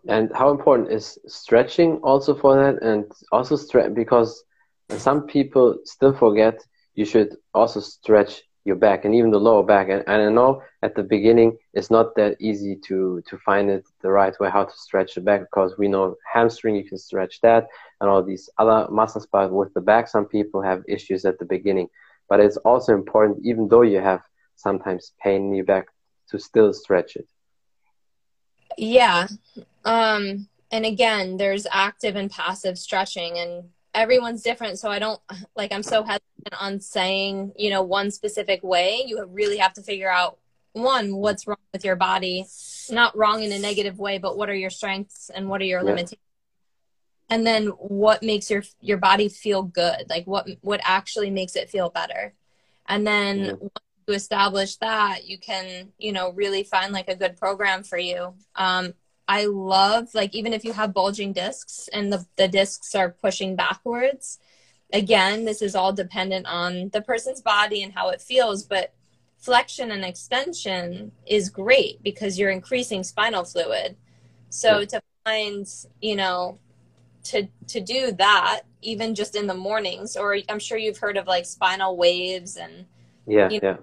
and 0.08 0.30
how 0.34 0.50
important 0.50 0.90
is 0.92 1.18
stretching 1.26 1.96
also 1.98 2.34
for 2.34 2.54
that 2.56 2.82
and 2.82 3.10
also 3.32 3.56
stretch 3.56 3.94
because 3.94 4.44
some 4.90 5.26
people 5.26 5.78
still 5.84 6.14
forget 6.14 6.60
you 6.94 7.04
should 7.04 7.36
also 7.54 7.80
stretch 7.80 8.42
your 8.66 8.76
back 8.76 9.04
and 9.04 9.14
even 9.14 9.30
the 9.30 9.38
lower 9.38 9.62
back. 9.62 9.88
And, 9.88 10.02
and 10.06 10.22
I 10.22 10.28
know 10.28 10.62
at 10.82 10.94
the 10.94 11.02
beginning 11.02 11.56
it's 11.72 11.90
not 11.90 12.14
that 12.16 12.36
easy 12.40 12.76
to 12.86 13.22
to 13.28 13.38
find 13.38 13.70
it 13.70 13.86
the 14.02 14.10
right 14.10 14.38
way 14.40 14.50
how 14.50 14.64
to 14.64 14.76
stretch 14.76 15.14
the 15.14 15.20
back 15.20 15.40
because 15.42 15.78
we 15.78 15.88
know 15.88 16.16
hamstring 16.32 16.76
you 16.76 16.84
can 16.84 16.98
stretch 16.98 17.40
that 17.42 17.68
and 18.00 18.10
all 18.10 18.22
these 18.22 18.50
other 18.58 18.88
muscles. 18.90 19.26
But 19.30 19.52
with 19.52 19.72
the 19.74 19.80
back, 19.80 20.08
some 20.08 20.26
people 20.26 20.62
have 20.62 20.82
issues 20.88 21.24
at 21.24 21.38
the 21.38 21.44
beginning. 21.44 21.88
But 22.28 22.40
it's 22.40 22.56
also 22.58 22.92
important, 22.92 23.44
even 23.44 23.68
though 23.68 23.82
you 23.82 24.00
have 24.00 24.22
sometimes 24.56 25.12
pain 25.22 25.42
in 25.42 25.54
your 25.54 25.64
back, 25.64 25.86
to 26.30 26.38
still 26.38 26.72
stretch 26.72 27.16
it. 27.16 27.28
Yeah. 28.76 29.28
Um, 29.84 30.48
and 30.72 30.84
again, 30.84 31.36
there's 31.36 31.66
active 31.70 32.16
and 32.16 32.30
passive 32.30 32.78
stretching, 32.78 33.38
and 33.38 33.70
everyone's 33.96 34.42
different 34.42 34.78
so 34.78 34.88
i 34.90 34.98
don't 34.98 35.20
like 35.56 35.72
i'm 35.72 35.82
so 35.82 36.04
hesitant 36.04 36.26
on 36.60 36.80
saying 36.80 37.52
you 37.56 37.70
know 37.70 37.82
one 37.82 38.10
specific 38.10 38.62
way. 38.62 39.02
You 39.06 39.24
really 39.26 39.58
have 39.58 39.72
to 39.74 39.82
figure 39.82 40.10
out 40.10 40.38
one 40.72 41.16
what's 41.16 41.46
wrong 41.46 41.56
with 41.72 41.84
your 41.84 41.96
body. 41.96 42.46
Not 42.90 43.16
wrong 43.16 43.42
in 43.42 43.52
a 43.52 43.58
negative 43.58 43.98
way 43.98 44.18
but 44.18 44.36
what 44.36 44.48
are 44.48 44.54
your 44.54 44.70
strengths 44.70 45.30
and 45.30 45.48
what 45.48 45.60
are 45.60 45.64
your 45.64 45.80
yeah. 45.80 45.90
limitations? 45.90 46.20
And 47.28 47.46
then 47.46 47.66
what 47.68 48.22
makes 48.22 48.50
your 48.50 48.62
your 48.80 48.98
body 48.98 49.28
feel 49.28 49.62
good? 49.62 50.08
Like 50.08 50.26
what 50.26 50.48
what 50.60 50.80
actually 50.84 51.30
makes 51.30 51.56
it 51.56 51.70
feel 51.70 51.90
better? 51.90 52.34
And 52.86 53.06
then 53.06 53.38
mm-hmm. 53.38 53.62
once 53.62 53.84
you 54.06 54.14
establish 54.14 54.76
that 54.76 55.26
you 55.26 55.38
can 55.38 55.92
you 55.98 56.12
know 56.12 56.30
really 56.32 56.62
find 56.62 56.92
like 56.92 57.08
a 57.08 57.16
good 57.16 57.36
program 57.36 57.82
for 57.82 57.98
you. 57.98 58.34
Um, 58.54 58.94
I 59.28 59.46
love 59.46 60.14
like 60.14 60.34
even 60.34 60.52
if 60.52 60.64
you 60.64 60.72
have 60.72 60.94
bulging 60.94 61.32
discs 61.32 61.88
and 61.92 62.12
the, 62.12 62.24
the 62.36 62.48
discs 62.48 62.94
are 62.94 63.10
pushing 63.10 63.56
backwards, 63.56 64.38
again, 64.92 65.44
this 65.44 65.62
is 65.62 65.74
all 65.74 65.92
dependent 65.92 66.46
on 66.46 66.90
the 66.90 67.02
person's 67.02 67.42
body 67.42 67.82
and 67.82 67.92
how 67.92 68.10
it 68.10 68.20
feels, 68.20 68.62
but 68.62 68.94
flexion 69.38 69.90
and 69.90 70.04
extension 70.04 71.12
is 71.26 71.50
great 71.50 72.02
because 72.02 72.38
you're 72.38 72.50
increasing 72.50 73.02
spinal 73.02 73.44
fluid. 73.44 73.96
So 74.48 74.80
yeah. 74.80 74.86
to 74.86 75.02
find, 75.24 75.66
you 76.00 76.16
know, 76.16 76.58
to 77.24 77.48
to 77.66 77.80
do 77.80 78.12
that 78.12 78.62
even 78.82 79.12
just 79.12 79.34
in 79.34 79.48
the 79.48 79.54
mornings 79.54 80.16
or 80.16 80.38
I'm 80.48 80.60
sure 80.60 80.78
you've 80.78 80.98
heard 80.98 81.16
of 81.16 81.26
like 81.26 81.44
spinal 81.44 81.96
waves 81.96 82.56
and 82.56 82.86
yeah, 83.26 83.48
you 83.50 83.58
know, 83.60 83.78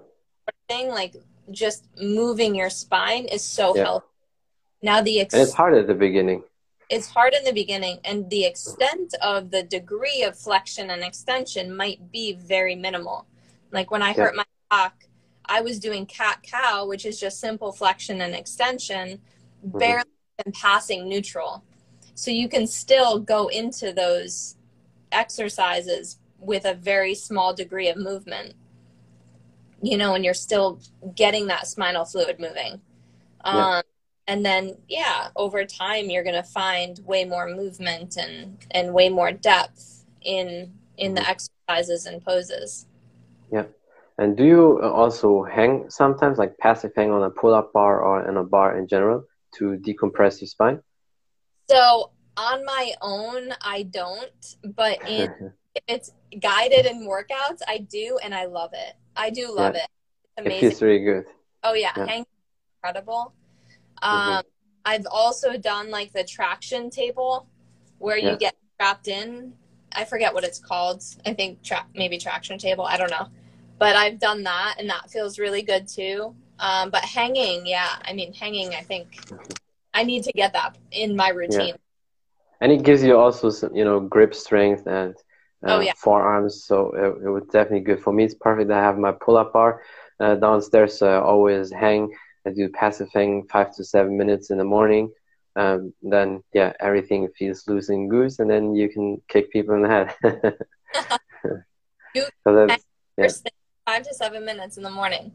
yeah. 0.48 0.74
thing 0.74 0.88
like 0.88 1.16
just 1.50 1.86
moving 2.00 2.54
your 2.54 2.70
spine 2.70 3.26
is 3.26 3.44
so 3.44 3.76
yeah. 3.76 3.84
helpful 3.84 4.13
now 4.84 5.00
the 5.00 5.20
ex- 5.20 5.32
and 5.32 5.42
it's 5.42 5.54
hard 5.54 5.74
at 5.74 5.86
the 5.86 5.94
beginning. 5.94 6.42
It's 6.90 7.08
hard 7.08 7.32
in 7.32 7.42
the 7.42 7.54
beginning, 7.54 8.00
and 8.04 8.28
the 8.28 8.44
extent 8.44 9.14
of 9.22 9.50
the 9.50 9.62
degree 9.62 10.22
of 10.22 10.38
flexion 10.38 10.90
and 10.90 11.02
extension 11.02 11.74
might 11.74 12.12
be 12.12 12.34
very 12.34 12.76
minimal. 12.76 13.26
Like 13.72 13.90
when 13.90 14.02
I 14.02 14.08
yeah. 14.08 14.24
hurt 14.24 14.36
my 14.36 14.44
back, 14.70 15.08
I 15.46 15.62
was 15.62 15.78
doing 15.78 16.04
cat 16.04 16.40
cow, 16.42 16.84
which 16.86 17.06
is 17.06 17.18
just 17.18 17.40
simple 17.40 17.72
flexion 17.72 18.20
and 18.20 18.34
extension, 18.34 19.22
mm-hmm. 19.66 19.78
barely 19.78 20.04
passing 20.52 21.08
neutral. 21.08 21.64
So 22.14 22.30
you 22.30 22.46
can 22.46 22.66
still 22.66 23.18
go 23.18 23.48
into 23.48 23.94
those 23.94 24.56
exercises 25.12 26.18
with 26.38 26.66
a 26.66 26.74
very 26.74 27.14
small 27.14 27.54
degree 27.54 27.88
of 27.88 27.96
movement, 27.96 28.52
you 29.80 29.96
know, 29.96 30.14
and 30.14 30.26
you're 30.26 30.34
still 30.34 30.78
getting 31.14 31.46
that 31.46 31.66
spinal 31.68 32.04
fluid 32.04 32.38
moving. 32.38 32.82
Um, 33.46 33.56
yeah 33.56 33.82
and 34.26 34.44
then 34.44 34.76
yeah 34.88 35.28
over 35.36 35.64
time 35.64 36.10
you're 36.10 36.22
going 36.22 36.34
to 36.34 36.42
find 36.42 37.00
way 37.04 37.24
more 37.24 37.48
movement 37.48 38.16
and 38.16 38.58
and 38.70 38.92
way 38.92 39.08
more 39.08 39.32
depth 39.32 40.04
in 40.22 40.72
in 40.96 41.14
the 41.14 41.20
mm-hmm. 41.20 41.30
exercises 41.30 42.06
and 42.06 42.24
poses 42.24 42.86
yeah 43.52 43.64
and 44.18 44.36
do 44.36 44.44
you 44.44 44.82
also 44.82 45.42
hang 45.44 45.88
sometimes 45.88 46.38
like 46.38 46.56
passive 46.58 46.92
hang 46.96 47.10
on 47.10 47.22
a 47.22 47.30
pull-up 47.30 47.72
bar 47.72 48.00
or 48.00 48.28
in 48.28 48.36
a 48.36 48.44
bar 48.44 48.78
in 48.78 48.86
general 48.86 49.24
to 49.54 49.76
decompress 49.86 50.40
your 50.40 50.48
spine 50.48 50.80
so 51.68 52.10
on 52.36 52.64
my 52.64 52.92
own 53.02 53.52
i 53.62 53.82
don't 53.82 54.56
but 54.74 54.98
in 55.08 55.52
if 55.74 55.82
it's 55.88 56.12
guided 56.40 56.86
in 56.86 57.06
workouts, 57.06 57.60
I 57.66 57.78
do, 57.78 58.18
and 58.22 58.34
I 58.34 58.46
love 58.46 58.70
it. 58.72 58.94
I 59.16 59.30
do 59.30 59.54
love 59.54 59.74
Yeah. 59.74 59.82
it. 59.82 59.90
It's 60.38 60.56
It 60.56 60.60
feels 60.60 60.82
really 60.82 61.04
good. 61.04 61.26
Oh 61.62 61.74
yeah, 61.74 61.92
Yeah. 61.96 62.06
hang 62.06 62.26
incredible. 62.82 63.32
Mhm. 64.10 64.38
Um, 64.38 64.42
I've 64.84 65.06
also 65.10 65.56
done 65.56 65.90
like 65.90 66.12
the 66.12 66.24
traction 66.24 66.90
table 66.90 67.46
where 67.98 68.16
you 68.16 68.24
Yeah. 68.24 68.36
get 68.36 68.54
strapped 68.74 69.08
in. 69.08 69.54
I 69.92 70.04
forget 70.04 70.34
what 70.34 70.44
it's 70.44 70.58
called. 70.58 71.02
I 71.26 71.32
think 71.34 71.62
tra- 71.62 71.86
maybe 71.94 72.18
traction 72.18 72.58
table. 72.58 72.84
I 72.84 72.96
don't 72.96 73.10
know, 73.10 73.28
but 73.78 73.96
I've 73.96 74.18
done 74.18 74.42
that 74.44 74.76
and 74.78 74.88
that 74.90 75.10
feels 75.10 75.38
really 75.38 75.62
good 75.62 75.88
too. 75.88 76.34
Um, 76.58 76.90
but 76.90 77.04
hanging, 77.04 77.66
yeah, 77.66 77.96
I 78.02 78.12
mean 78.12 78.32
hanging. 78.34 78.74
I 78.74 78.82
think 78.82 79.18
I 79.94 80.04
need 80.04 80.24
to 80.24 80.32
get 80.32 80.52
that 80.54 80.76
in 80.92 81.16
my 81.16 81.30
routine. 81.30 81.76
And 82.60 82.72
it 82.72 82.82
gives 82.82 83.02
you 83.02 83.18
also 83.18 83.50
some, 83.50 83.74
you 83.74 83.84
know, 83.84 84.00
grip 84.00 84.34
strength 84.34 84.86
and 84.86 85.14
uh, 85.66 85.70
Oh, 85.74 85.80
yeah. 85.80 85.92
forearms. 85.94 86.64
So 86.64 86.92
it, 86.94 87.26
it 87.26 87.30
was 87.30 87.44
definitely 87.52 87.80
good 87.80 88.00
for 88.02 88.12
me. 88.12 88.24
It's 88.24 88.34
perfect. 88.34 88.70
I 88.70 88.80
have 88.80 88.98
my 88.98 89.12
pull-up 89.12 89.52
bar 89.52 89.82
uh, 90.20 90.36
downstairs, 90.36 90.98
so 90.98 91.08
I 91.08 91.20
always 91.20 91.72
hang. 91.72 92.10
I 92.46 92.50
do 92.50 92.68
passive 92.68 93.08
hang 93.12 93.46
five 93.50 93.74
to 93.76 93.84
seven 93.84 94.16
minutes 94.16 94.50
in 94.50 94.58
the 94.58 94.64
morning. 94.64 95.10
Um, 95.56 95.94
then 96.02 96.42
yeah, 96.52 96.72
everything 96.80 97.28
feels 97.38 97.66
loose 97.68 97.88
and 97.88 98.10
goose, 98.10 98.38
and 98.38 98.50
then 98.50 98.74
you 98.74 98.88
can 98.88 99.22
kick 99.28 99.52
people 99.52 99.74
in 99.74 99.82
the 99.82 99.88
head. 99.88 100.56
So 102.44 102.54
that's 102.54 102.84
Yeah. 103.16 103.28
Five 103.86 104.02
to 104.04 104.14
seven 104.14 104.44
minutes 104.44 104.76
in 104.78 104.82
the 104.82 104.90
morning. 104.90 105.32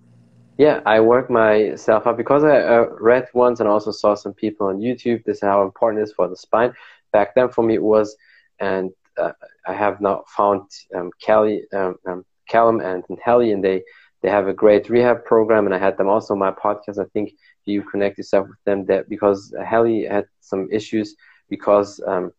Yeah, 0.58 0.82
I 0.86 1.00
work 1.00 1.30
myself 1.30 2.08
up 2.08 2.18
because 2.18 2.44
I 2.44 2.60
uh, 2.62 2.88
read 3.00 3.28
once 3.34 3.60
and 3.60 3.70
also 3.70 3.92
saw 3.92 4.16
some 4.16 4.34
people 4.34 4.68
on 4.68 4.80
YouTube. 4.80 5.24
This 5.24 5.38
is 5.38 5.44
how 5.44 5.64
important 5.64 6.02
it 6.02 6.04
is 6.04 6.14
for 6.14 6.28
the 6.28 6.36
spine. 6.36 6.74
Back 7.14 7.36
then, 7.36 7.50
for 7.50 7.64
me, 7.64 7.76
it 7.76 7.84
was, 7.84 8.16
and 8.60 8.92
uh, 9.18 9.32
I 9.68 9.74
have 9.74 10.02
now 10.02 10.24
found 10.28 10.64
um, 10.96 11.12
Kelly, 11.22 11.64
um, 11.74 11.96
um, 12.08 12.26
Callum, 12.50 12.82
and, 12.82 13.04
and 13.08 13.20
Helly, 13.24 13.52
and 13.52 13.64
they 13.64 13.84
they 14.22 14.30
have 14.30 14.48
a 14.48 14.54
great 14.54 14.90
rehab 14.90 15.24
program. 15.26 15.66
And 15.66 15.74
I 15.76 15.80
had 15.80 15.98
them 15.98 16.08
also 16.10 16.34
on 16.34 16.40
my 16.40 16.52
podcast. 16.52 17.00
I 17.00 17.06
think 17.14 17.32
you 17.66 17.84
connect 17.84 18.18
yourself 18.18 18.48
with 18.48 18.64
them 18.66 18.86
that 18.86 19.10
because 19.10 19.54
Helly 19.66 20.06
had 20.06 20.26
some 20.42 20.68
issues 20.72 21.16
because 21.50 22.02
um, 22.08 22.32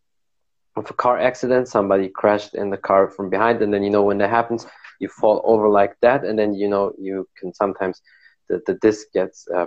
of 0.75 0.89
a 0.89 0.93
car 0.93 1.17
accident. 1.19 1.67
Somebody 1.67 2.09
crashed 2.09 2.55
in 2.55 2.69
the 2.69 2.77
car 2.77 3.09
from 3.09 3.29
behind, 3.29 3.61
and 3.61 3.73
then 3.73 3.83
you 3.83 3.89
know 3.89 4.03
when 4.03 4.17
that 4.19 4.29
happens, 4.29 4.65
you 4.99 5.07
fall 5.09 5.41
over 5.45 5.69
like 5.69 5.95
that, 6.01 6.23
and 6.25 6.37
then 6.37 6.53
you 6.53 6.69
know 6.69 6.91
you 6.97 7.27
can 7.37 7.53
sometimes 7.53 8.01
the 8.49 8.61
the 8.65 8.75
disc 8.81 9.07
gets 9.13 9.47
uh, 9.55 9.65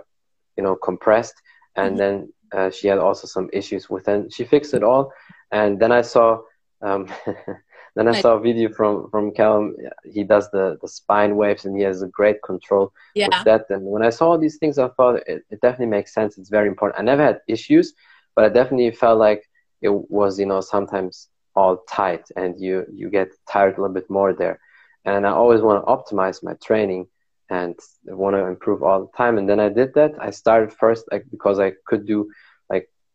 you 0.57 0.63
know 0.65 0.77
compressed, 0.77 1.35
and 1.77 1.95
Mhm. 1.95 1.99
then 1.99 2.33
uh, 2.55 2.71
she 2.71 2.89
had 2.89 2.99
also 2.99 3.27
some 3.27 3.49
issues 3.53 3.89
with 3.91 4.09
it. 4.09 4.33
She 4.33 4.45
fixed 4.45 4.75
it 4.75 4.83
all, 4.83 5.13
and 5.53 5.79
then 5.81 5.93
I 5.93 6.03
saw. 6.03 6.39
Um, 6.83 7.07
then 7.97 8.09
I 8.09 8.15
saw 8.15 8.35
a 8.35 8.41
video 8.41 8.69
from 8.71 9.09
from 9.11 9.33
Callum. 9.33 9.75
He 10.05 10.23
does 10.25 10.51
the 10.51 10.79
the 10.81 10.89
spine 10.89 11.37
waves, 11.37 11.65
and 11.65 11.77
he 11.77 11.83
has 11.85 12.03
a 12.03 12.09
great 12.09 12.43
control 12.43 12.93
Yeah. 13.15 13.29
with 13.29 13.43
that. 13.45 13.67
And 13.71 13.83
when 13.85 14.03
I 14.03 14.11
saw 14.11 14.31
all 14.31 14.39
these 14.39 14.59
things, 14.59 14.79
I 14.79 14.89
thought 14.89 15.17
it, 15.27 15.43
it 15.51 15.61
definitely 15.61 15.95
makes 15.97 16.13
sense. 16.15 16.39
It's 16.39 16.51
very 16.51 16.69
important. 16.69 17.01
I 17.01 17.05
never 17.05 17.23
had 17.23 17.41
issues, 17.49 17.95
but 18.35 18.45
I 18.45 18.49
definitely 18.49 18.91
felt 18.93 19.19
like 19.19 19.43
it 19.83 19.91
was, 20.11 20.39
you 20.39 20.47
know, 20.47 20.61
sometimes 20.61 21.29
all 21.55 21.79
tight, 21.89 22.25
and 22.37 22.59
you 22.59 22.85
you 22.93 23.09
get 23.11 23.29
tired 23.51 23.77
a 23.77 23.81
little 23.81 23.95
bit 23.95 24.09
more 24.11 24.33
there. 24.33 24.59
And 25.05 25.27
I 25.27 25.31
always 25.31 25.61
want 25.63 25.79
to 25.85 25.91
optimize 25.95 26.43
my 26.43 26.55
training 26.65 27.07
and 27.51 27.75
want 28.07 28.35
to 28.37 28.45
improve 28.47 28.83
all 28.83 29.01
the 29.03 29.17
time. 29.17 29.39
And 29.39 29.49
then 29.49 29.61
I 29.61 29.69
did 29.69 29.95
that. 29.95 30.13
I 30.21 30.31
started 30.31 30.73
first 30.73 31.05
like 31.13 31.25
because 31.31 31.59
I 31.61 31.73
could 31.87 32.07
do 32.07 32.29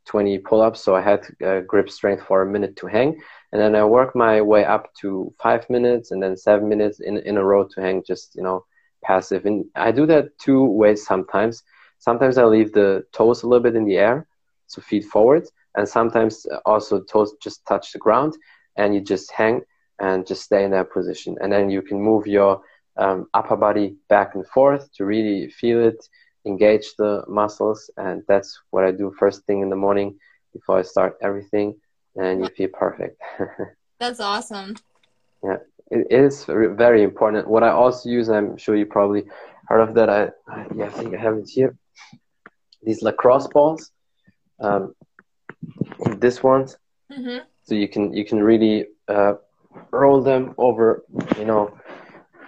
20 0.09 0.39
pull-ups, 0.39 0.83
so 0.83 0.95
I 0.95 1.01
had 1.01 1.21
uh, 1.45 1.59
grip 1.61 1.89
strength 1.89 2.23
for 2.23 2.41
a 2.41 2.51
minute 2.51 2.75
to 2.77 2.87
hang. 2.87 3.19
And 3.51 3.61
then 3.61 3.75
I 3.75 3.85
worked 3.85 4.15
my 4.15 4.41
way 4.41 4.65
up 4.65 4.91
to 5.01 5.31
five 5.39 5.69
minutes, 5.69 6.09
and 6.11 6.21
then 6.21 6.35
seven 6.35 6.67
minutes 6.67 6.99
in 6.99 7.17
in 7.29 7.37
a 7.37 7.45
row 7.45 7.63
to 7.67 7.81
hang. 7.81 8.03
Just 8.11 8.35
you 8.35 8.43
know, 8.43 8.65
passive. 9.03 9.45
And 9.45 9.65
I 9.75 9.91
do 9.91 10.05
that 10.07 10.25
two 10.39 10.63
ways 10.65 11.05
sometimes. 11.05 11.63
Sometimes 11.99 12.37
I 12.37 12.45
leave 12.45 12.71
the 12.73 13.05
toes 13.11 13.43
a 13.43 13.47
little 13.47 13.63
bit 13.63 13.75
in 13.75 13.85
the 13.85 13.97
air, 13.97 14.27
so 14.67 14.81
feet 14.81 15.05
forward, 15.05 15.45
and 15.75 15.87
sometimes 15.87 16.45
also 16.65 17.01
toes 17.03 17.35
just 17.43 17.65
touch 17.67 17.91
the 17.91 17.99
ground, 17.99 18.33
and 18.77 18.95
you 18.95 19.01
just 19.01 19.31
hang 19.31 19.61
and 19.99 20.25
just 20.25 20.43
stay 20.43 20.63
in 20.63 20.71
that 20.71 20.91
position. 20.91 21.35
And 21.41 21.51
then 21.53 21.69
you 21.69 21.81
can 21.81 22.01
move 22.01 22.25
your 22.25 22.61
um, 22.97 23.27
upper 23.33 23.57
body 23.57 23.95
back 24.07 24.35
and 24.35 24.45
forth 24.47 24.91
to 24.93 25.05
really 25.05 25.49
feel 25.49 25.79
it, 25.85 26.01
engage 26.45 26.95
the 26.97 27.23
muscles, 27.27 27.89
and 27.97 28.23
that's 28.27 28.59
what 28.71 28.83
I 28.85 28.91
do 28.91 29.13
first 29.19 29.45
thing 29.45 29.61
in 29.61 29.69
the 29.69 29.75
morning 29.75 30.17
before 30.53 30.79
I 30.79 30.83
start 30.83 31.17
everything, 31.21 31.75
and 32.15 32.41
you 32.41 32.49
feel 32.49 32.69
perfect. 32.73 33.21
That's 33.99 34.19
awesome. 34.19 34.75
Yeah 35.43 35.57
it 35.91 36.07
is 36.11 36.45
very 36.45 37.03
important. 37.03 37.47
What 37.47 37.63
I 37.63 37.69
also 37.69 38.09
use, 38.09 38.29
I'm 38.29 38.57
sure 38.57 38.75
you 38.75 38.85
probably 38.85 39.23
heard 39.67 39.81
of 39.81 39.95
that. 39.95 40.09
I, 40.09 40.29
I 40.47 40.65
yeah, 40.75 40.85
I 40.85 40.89
think 40.89 41.15
I 41.15 41.17
have 41.17 41.37
it 41.37 41.49
here. 41.49 41.75
These 42.83 43.01
lacrosse 43.01 43.47
balls. 43.47 43.91
Um, 44.61 44.93
this 46.17 46.43
ones, 46.43 46.77
hmm 47.11 47.37
so 47.63 47.75
you 47.75 47.87
can 47.87 48.13
you 48.13 48.25
can 48.25 48.41
really 48.43 48.85
uh, 49.07 49.33
roll 49.91 50.21
them 50.21 50.53
over, 50.57 51.03
you 51.37 51.45
know, 51.45 51.71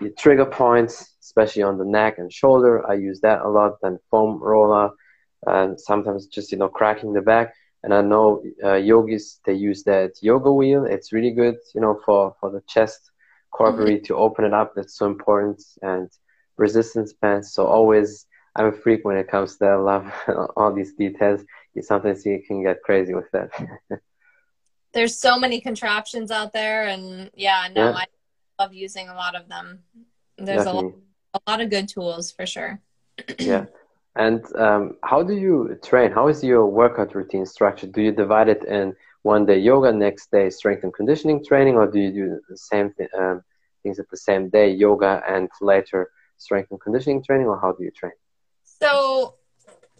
your 0.01 0.11
trigger 0.17 0.45
points, 0.45 1.15
especially 1.21 1.63
on 1.63 1.77
the 1.77 1.85
neck 1.85 2.17
and 2.17 2.31
shoulder. 2.31 2.89
I 2.89 2.95
use 2.95 3.21
that 3.21 3.41
a 3.41 3.49
lot. 3.49 3.73
Then 3.81 3.99
foam 4.09 4.39
roller, 4.41 4.91
and 5.47 5.79
sometimes 5.79 6.27
just 6.27 6.51
you 6.51 6.57
know 6.57 6.69
cracking 6.69 7.13
the 7.13 7.21
back. 7.21 7.53
And 7.83 7.93
I 7.93 8.01
know 8.01 8.43
uh, 8.63 8.75
yogis 8.75 9.39
they 9.45 9.53
use 9.53 9.83
that 9.83 10.11
yoga 10.21 10.51
wheel. 10.51 10.85
It's 10.85 11.13
really 11.13 11.31
good, 11.31 11.57
you 11.73 11.81
know, 11.81 11.99
for 12.05 12.35
for 12.39 12.51
the 12.51 12.61
chest 12.67 13.11
corporate 13.51 14.05
to 14.05 14.15
open 14.15 14.45
it 14.45 14.53
up. 14.53 14.73
That's 14.75 14.97
so 14.97 15.05
important. 15.07 15.61
And 15.81 16.09
resistance 16.57 17.13
bands. 17.13 17.53
So 17.53 17.65
always, 17.65 18.27
I'm 18.55 18.67
a 18.67 18.71
freak 18.71 19.03
when 19.03 19.17
it 19.17 19.27
comes 19.27 19.53
to 19.53 19.59
that. 19.59 19.71
I 19.71 19.75
love 19.75 20.13
all 20.57 20.73
these 20.73 20.93
details. 20.93 21.41
You 21.73 21.81
sometimes 21.81 22.25
you 22.25 22.41
can 22.47 22.63
get 22.63 22.81
crazy 22.83 23.13
with 23.13 23.29
that. 23.31 23.49
There's 24.93 25.17
so 25.17 25.39
many 25.39 25.61
contraptions 25.61 26.31
out 26.31 26.51
there, 26.53 26.85
and 26.87 27.31
yeah, 27.33 27.67
no, 27.73 27.89
Yeah. 27.89 27.91
I 27.91 28.05
love 28.61 28.73
using 28.73 29.09
a 29.09 29.15
lot 29.15 29.35
of 29.35 29.49
them. 29.49 29.83
There's 30.37 30.65
a 30.65 30.73
lot, 30.73 30.85
a 31.33 31.39
lot 31.51 31.61
of 31.61 31.69
good 31.69 31.87
tools 31.89 32.31
for 32.31 32.45
sure. 32.45 32.81
yeah. 33.39 33.65
And 34.15 34.41
um, 34.55 34.97
how 35.03 35.23
do 35.23 35.33
you 35.35 35.77
train? 35.83 36.11
How 36.11 36.27
is 36.27 36.43
your 36.43 36.65
workout 36.67 37.15
routine 37.15 37.45
structured? 37.45 37.93
Do 37.93 38.01
you 38.01 38.11
divide 38.11 38.49
it 38.49 38.63
in 38.65 38.93
one 39.23 39.45
day 39.45 39.57
yoga, 39.59 39.91
next 39.91 40.31
day 40.31 40.49
strength 40.49 40.83
and 40.83 40.93
conditioning 40.93 41.43
training, 41.45 41.75
or 41.75 41.87
do 41.87 41.99
you 41.99 42.11
do 42.11 42.39
the 42.49 42.57
same 42.57 42.91
th- 42.97 43.09
um, 43.17 43.41
things 43.83 43.99
at 43.99 44.09
the 44.11 44.17
same 44.17 44.49
day, 44.49 44.69
yoga 44.71 45.21
and 45.27 45.49
later 45.61 46.09
strength 46.37 46.69
and 46.71 46.79
conditioning 46.81 47.23
training, 47.23 47.47
or 47.47 47.59
how 47.59 47.71
do 47.73 47.83
you 47.83 47.91
train? 47.91 48.11
So 48.63 49.35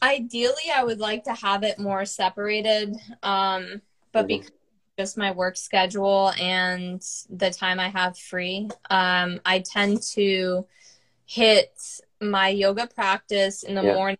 ideally, 0.02 0.72
I 0.74 0.84
would 0.84 1.00
like 1.00 1.24
to 1.26 1.34
have 1.34 1.64
it 1.64 1.80
more 1.80 2.06
separated, 2.06 2.96
um, 3.24 3.82
but 4.14 4.28
Mhm. 4.28 4.28
because 4.28 4.52
just 5.02 5.18
my 5.18 5.32
work 5.32 5.58
schedule 5.58 6.32
and 6.40 7.02
the 7.30 7.50
time 7.50 7.80
I 7.80 7.90
have 7.90 8.18
free, 8.18 8.70
um, 8.90 9.40
I 9.46 9.60
tend 9.60 10.02
to 10.14 10.66
HIIT 11.28 12.02
my 12.22 12.50
yoga 12.50 12.86
practice 12.88 13.64
in 13.64 13.74
the 13.76 13.82
Yeah. 13.84 13.94
morning, 13.96 14.18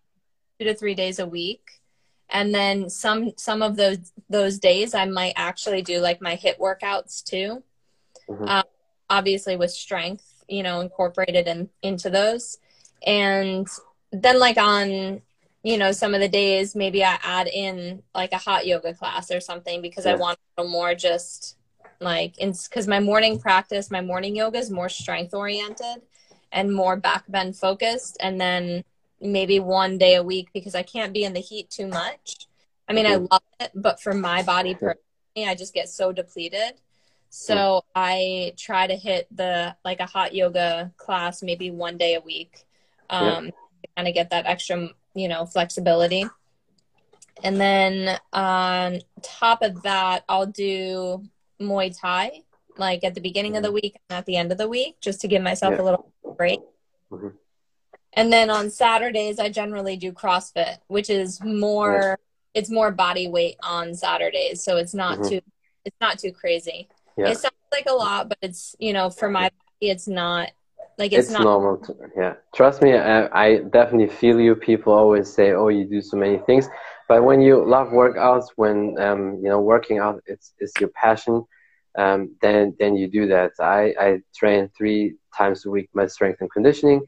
two 0.58 0.66
to 0.66 0.74
three 0.74 0.94
days 0.94 1.18
a 1.20 1.26
week, 1.26 1.80
and 2.28 2.52
then 2.54 2.90
some 2.90 3.32
some 3.36 3.62
of 3.62 3.76
those 3.76 4.12
those 4.28 4.58
days 4.58 4.94
I 4.94 5.04
might 5.06 5.34
actually 5.36 5.82
do 5.82 6.00
like 6.00 6.20
my 6.20 6.34
hit 6.34 6.58
workouts 6.58 7.22
too 7.22 7.62
Mhm. 8.28 8.48
Um, 8.48 8.64
obviously 9.08 9.56
with 9.56 9.70
strength, 9.70 10.44
you 10.48 10.62
know, 10.62 10.80
incorporated 10.80 11.46
in, 11.46 11.68
into 11.82 12.10
those. 12.10 12.58
And 13.06 13.68
then 14.10 14.38
like 14.38 14.56
on, 14.58 15.22
you 15.62 15.78
know, 15.78 15.92
some 15.92 16.14
of 16.14 16.20
the 16.20 16.28
days, 16.28 16.74
maybe 16.74 17.04
I 17.04 17.18
add 17.22 17.46
in 17.46 18.02
like 18.14 18.32
a 18.32 18.38
hot 18.38 18.66
yoga 18.66 18.94
class 18.94 19.30
or 19.30 19.40
something 19.40 19.80
because 19.80 20.06
I 20.06 20.14
want 20.14 20.38
a 20.56 20.60
little 20.60 20.72
more 20.72 20.94
just 20.94 21.56
like, 22.00 22.34
because 22.36 22.88
my 22.88 22.98
morning 23.00 23.38
practice, 23.38 23.90
my 23.90 24.00
morning 24.00 24.34
yoga 24.34 24.58
is 24.58 24.70
more 24.70 24.88
strength 24.88 25.34
oriented 25.34 26.02
and 26.50 26.74
more 26.74 26.96
back 26.96 27.24
bend 27.28 27.56
focused. 27.56 28.16
And 28.20 28.40
then 28.40 28.82
maybe 29.20 29.60
one 29.60 29.98
day 29.98 30.16
a 30.16 30.22
week 30.22 30.48
because 30.52 30.74
I 30.74 30.82
can't 30.82 31.12
be 31.12 31.22
in 31.22 31.32
the 31.32 31.40
heat 31.40 31.70
too 31.70 31.86
much. 31.86 32.48
I 32.88 32.92
mean, 32.92 33.06
I 33.06 33.14
Mhm. 33.14 33.28
love 33.30 33.42
it, 33.60 33.70
but 33.74 34.00
for 34.00 34.14
my 34.14 34.42
body 34.42 34.74
personally, 34.74 35.48
I 35.48 35.54
just 35.54 35.72
get 35.72 35.88
so 35.88 36.10
depleted. 36.12 36.80
So 37.30 37.84
I 37.94 38.52
try 38.56 38.88
to 38.88 38.96
hit 38.96 39.28
the 39.34 39.76
like 39.84 40.00
a 40.00 40.06
hot 40.06 40.34
yoga 40.34 40.92
class 40.96 41.42
maybe 41.42 41.70
one 41.70 41.96
day 41.96 42.14
a 42.14 42.20
week, 42.20 42.64
um, 43.08 43.46
to 43.46 43.88
kind 43.96 44.08
of 44.08 44.14
get 44.14 44.30
that 44.30 44.46
extra, 44.46 44.90
you 45.14 45.28
know, 45.28 45.46
flexibility. 45.46 46.24
And 47.42 47.60
then 47.60 48.18
on 48.32 49.00
top 49.22 49.62
of 49.62 49.82
that, 49.82 50.24
I'll 50.28 50.46
do 50.46 51.24
Muay 51.60 51.98
Thai 51.98 52.42
like 52.78 53.04
at 53.04 53.14
the 53.14 53.20
beginning 53.20 53.56
of 53.56 53.62
the 53.62 53.72
week 53.72 53.96
and 54.08 54.18
at 54.18 54.26
the 54.26 54.36
end 54.36 54.50
of 54.50 54.58
the 54.58 54.68
week 54.68 54.96
just 55.00 55.20
to 55.20 55.28
give 55.28 55.42
myself 55.42 55.74
Yeah. 55.74 55.82
a 55.82 55.84
little 55.84 56.12
break. 56.36 56.60
Mhm. 57.10 57.34
And 58.14 58.32
then 58.32 58.50
on 58.50 58.70
Saturdays, 58.70 59.38
I 59.38 59.48
generally 59.48 59.96
do 59.96 60.12
CrossFit, 60.12 60.78
which 60.86 61.10
is 61.10 61.42
more, 61.42 62.18
it's 62.54 62.70
more 62.70 62.90
body 62.90 63.28
weight 63.28 63.56
on 63.62 63.94
Saturdays. 63.94 64.62
So 64.62 64.76
it's 64.76 64.94
not 64.94 65.18
Mhm. 65.18 65.28
too, 65.28 65.40
it's 65.84 65.96
not 66.00 66.18
too 66.18 66.32
crazy. 66.32 66.88
Yeah. 67.16 67.28
It 67.28 67.38
sounds 67.38 67.54
like 67.72 67.86
a 67.86 67.92
lot, 67.92 68.28
but 68.28 68.38
it's 68.40 68.74
you 68.78 68.92
know 68.92 69.10
for 69.10 69.28
my 69.28 69.50
body, 69.50 69.90
it's 69.90 70.08
not 70.08 70.50
like 70.98 71.12
it's, 71.12 71.28
it's 71.28 71.30
not 71.30 71.42
normal. 71.44 71.78
To, 71.78 71.96
yeah, 72.16 72.34
trust 72.54 72.82
me, 72.82 72.94
I, 72.94 73.26
I 73.44 73.58
definitely 73.58 74.14
feel 74.14 74.40
you. 74.40 74.54
People 74.54 74.92
always 74.92 75.32
say, 75.32 75.52
"Oh, 75.52 75.68
you 75.68 75.84
do 75.84 76.00
so 76.00 76.16
many 76.16 76.38
things," 76.38 76.68
but 77.08 77.24
when 77.24 77.40
you 77.40 77.64
love 77.64 77.88
workouts, 77.88 78.46
when 78.56 78.96
um, 78.98 79.38
you 79.42 79.48
know 79.48 79.60
working 79.60 79.98
out, 79.98 80.22
it's 80.26 80.54
it's 80.58 80.72
your 80.80 80.90
passion. 80.90 81.44
Um, 81.98 82.34
then 82.40 82.74
then 82.78 82.96
you 82.96 83.08
do 83.08 83.26
that. 83.28 83.52
I 83.60 83.94
I 83.98 84.18
train 84.34 84.68
three 84.76 85.16
times 85.36 85.66
a 85.66 85.70
week 85.70 85.88
my 85.94 86.06
strength 86.06 86.40
and 86.40 86.50
conditioning, 86.50 87.02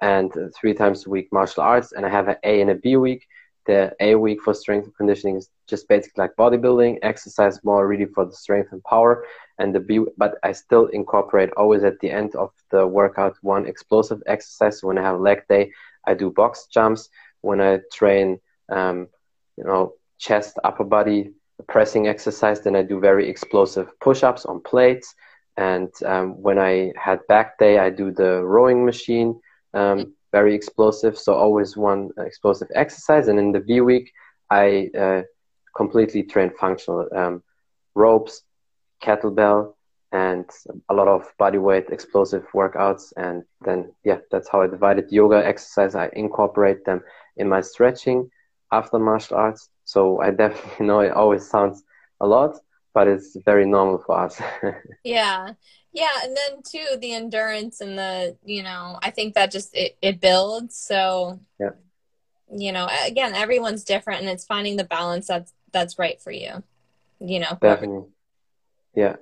and 0.00 0.32
three 0.58 0.74
times 0.74 1.06
a 1.06 1.10
week 1.10 1.28
martial 1.32 1.62
arts, 1.62 1.92
and 1.92 2.06
I 2.06 2.08
have 2.08 2.28
an 2.28 2.36
A 2.44 2.60
and 2.60 2.70
a 2.70 2.74
B 2.74 2.96
week. 2.96 3.26
The 3.66 3.94
A 4.00 4.14
week 4.14 4.42
for 4.42 4.54
strength 4.54 4.86
and 4.86 4.96
conditioning 4.96 5.36
is 5.36 5.50
just 5.68 5.88
basically 5.88 6.22
like 6.22 6.36
bodybuilding, 6.36 6.98
exercise 7.02 7.62
more 7.62 7.86
really 7.86 8.06
for 8.06 8.24
the 8.24 8.34
strength 8.34 8.72
and 8.72 8.82
power, 8.84 9.24
and 9.58 9.74
the 9.74 9.80
B. 9.80 10.00
But 10.16 10.38
I 10.42 10.52
still 10.52 10.86
incorporate 10.86 11.50
always 11.56 11.84
at 11.84 12.00
the 12.00 12.10
end 12.10 12.34
of 12.34 12.50
the 12.70 12.86
workout 12.86 13.36
one 13.42 13.66
explosive 13.66 14.22
exercise. 14.26 14.82
When 14.82 14.98
I 14.98 15.02
have 15.02 15.20
leg 15.20 15.42
day, 15.48 15.72
I 16.06 16.14
do 16.14 16.30
box 16.30 16.66
jumps. 16.72 17.08
When 17.42 17.60
I 17.60 17.80
train, 17.92 18.40
um, 18.70 19.08
you 19.56 19.64
know, 19.64 19.94
chest, 20.18 20.58
upper 20.64 20.84
body 20.84 21.32
pressing 21.68 22.08
exercise, 22.08 22.60
then 22.60 22.76
I 22.76 22.82
do 22.82 23.00
very 23.00 23.28
explosive 23.28 23.88
push-ups 24.00 24.46
on 24.46 24.60
plates. 24.62 25.14
And 25.56 25.90
um, 26.06 26.40
when 26.40 26.58
I 26.58 26.92
had 26.96 27.26
back 27.28 27.58
day, 27.58 27.78
I 27.78 27.90
do 27.90 28.10
the 28.10 28.42
rowing 28.42 28.84
machine, 28.84 29.40
um, 29.74 30.14
very 30.32 30.54
explosive. 30.54 31.18
So 31.18 31.34
always 31.34 31.76
one 31.76 32.10
explosive 32.18 32.68
exercise. 32.74 33.28
And 33.28 33.38
in 33.38 33.52
the 33.52 33.60
V 33.60 33.80
week, 33.80 34.12
I 34.50 34.90
uh, 34.98 35.22
completely 35.76 36.22
train 36.22 36.50
functional 36.58 37.08
um, 37.14 37.42
ropes, 37.94 38.42
kettlebell, 39.02 39.74
and 40.12 40.44
a 40.88 40.94
lot 40.94 41.08
of 41.08 41.24
body 41.38 41.58
weight 41.58 41.90
explosive 41.90 42.44
workouts. 42.54 43.12
And 43.16 43.44
then, 43.64 43.92
yeah, 44.04 44.18
that's 44.30 44.48
how 44.48 44.62
I 44.62 44.66
divided 44.66 45.12
yoga 45.12 45.44
exercise. 45.46 45.94
I 45.94 46.10
incorporate 46.12 46.84
them 46.84 47.02
in 47.36 47.48
my 47.48 47.60
stretching 47.60 48.30
after 48.72 48.98
martial 48.98 49.36
arts. 49.36 49.68
So 49.84 50.20
I 50.20 50.30
definitely 50.30 50.86
know 50.90 51.00
it 51.00 51.12
always 51.12 51.48
sounds 51.48 51.82
a 52.20 52.26
lot, 52.26 52.56
but 52.92 53.06
it's 53.08 53.36
very 53.44 53.66
normal 53.66 54.02
for 54.04 54.18
us. 54.18 54.40
yeah. 55.04 55.52
Yeah. 55.92 56.08
And 56.22 56.36
then 56.36 56.62
too, 56.62 56.96
the 56.98 57.14
endurance 57.14 57.80
and 57.80 57.98
the, 57.98 58.36
you 58.44 58.62
know, 58.62 58.98
I 59.02 59.10
think 59.10 59.34
that 59.34 59.50
just, 59.50 59.76
it, 59.76 59.96
it 60.00 60.20
builds. 60.20 60.76
So, 60.76 61.40
yeah. 61.58 61.70
you 62.56 62.72
know, 62.72 62.88
again, 63.06 63.34
everyone's 63.34 63.84
different 63.84 64.20
and 64.20 64.28
it's 64.28 64.44
finding 64.44 64.76
the 64.76 64.84
balance 64.84 65.26
that's, 65.26 65.52
that's 65.72 65.98
right 65.98 66.20
for 66.20 66.30
you, 66.30 66.62
you 67.20 67.40
know? 67.40 67.58
Definitely. 67.60 68.08
Yeah. 68.94 69.16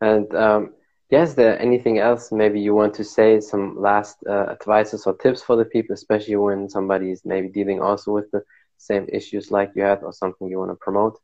And, 0.00 0.34
um, 0.34 0.74
yes, 1.10 1.30
is 1.30 1.34
there 1.34 1.60
anything 1.60 1.98
else 1.98 2.32
maybe 2.32 2.60
you 2.60 2.74
want 2.74 2.94
to 2.94 3.04
say? 3.04 3.40
Some 3.40 3.80
last 3.80 4.18
uh, 4.28 4.46
advices 4.50 5.06
or 5.06 5.16
tips 5.16 5.42
for 5.42 5.56
the 5.56 5.64
people, 5.64 5.94
especially 5.94 6.36
when 6.36 6.68
somebody 6.68 7.10
is 7.10 7.24
maybe 7.24 7.48
dealing 7.48 7.80
also 7.80 8.12
with 8.12 8.30
the 8.30 8.42
same 8.78 9.06
issues 9.12 9.50
like 9.50 9.72
you 9.76 9.82
had 9.82 10.02
or 10.02 10.12
something 10.12 10.48
you 10.48 10.58
want 10.58 10.70
to 10.72 10.76
promote? 10.76 11.20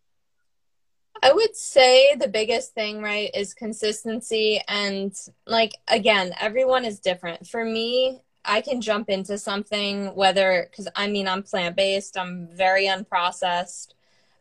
I 1.22 1.32
would 1.32 1.56
say 1.56 2.14
the 2.14 2.28
biggest 2.28 2.74
thing, 2.74 3.02
right, 3.02 3.30
is 3.34 3.54
consistency. 3.54 4.62
And 4.68 5.14
like, 5.46 5.72
again, 5.88 6.32
everyone 6.40 6.84
is 6.84 7.00
different. 7.00 7.46
For 7.46 7.64
me, 7.64 8.20
I 8.44 8.60
can 8.60 8.80
jump 8.80 9.10
into 9.10 9.38
something, 9.38 10.14
whether, 10.14 10.68
because 10.70 10.88
I 10.96 11.08
mean, 11.08 11.28
I'm 11.28 11.42
plant 11.42 11.76
based, 11.76 12.16
I'm 12.16 12.48
very 12.52 12.86
unprocessed, 12.86 13.94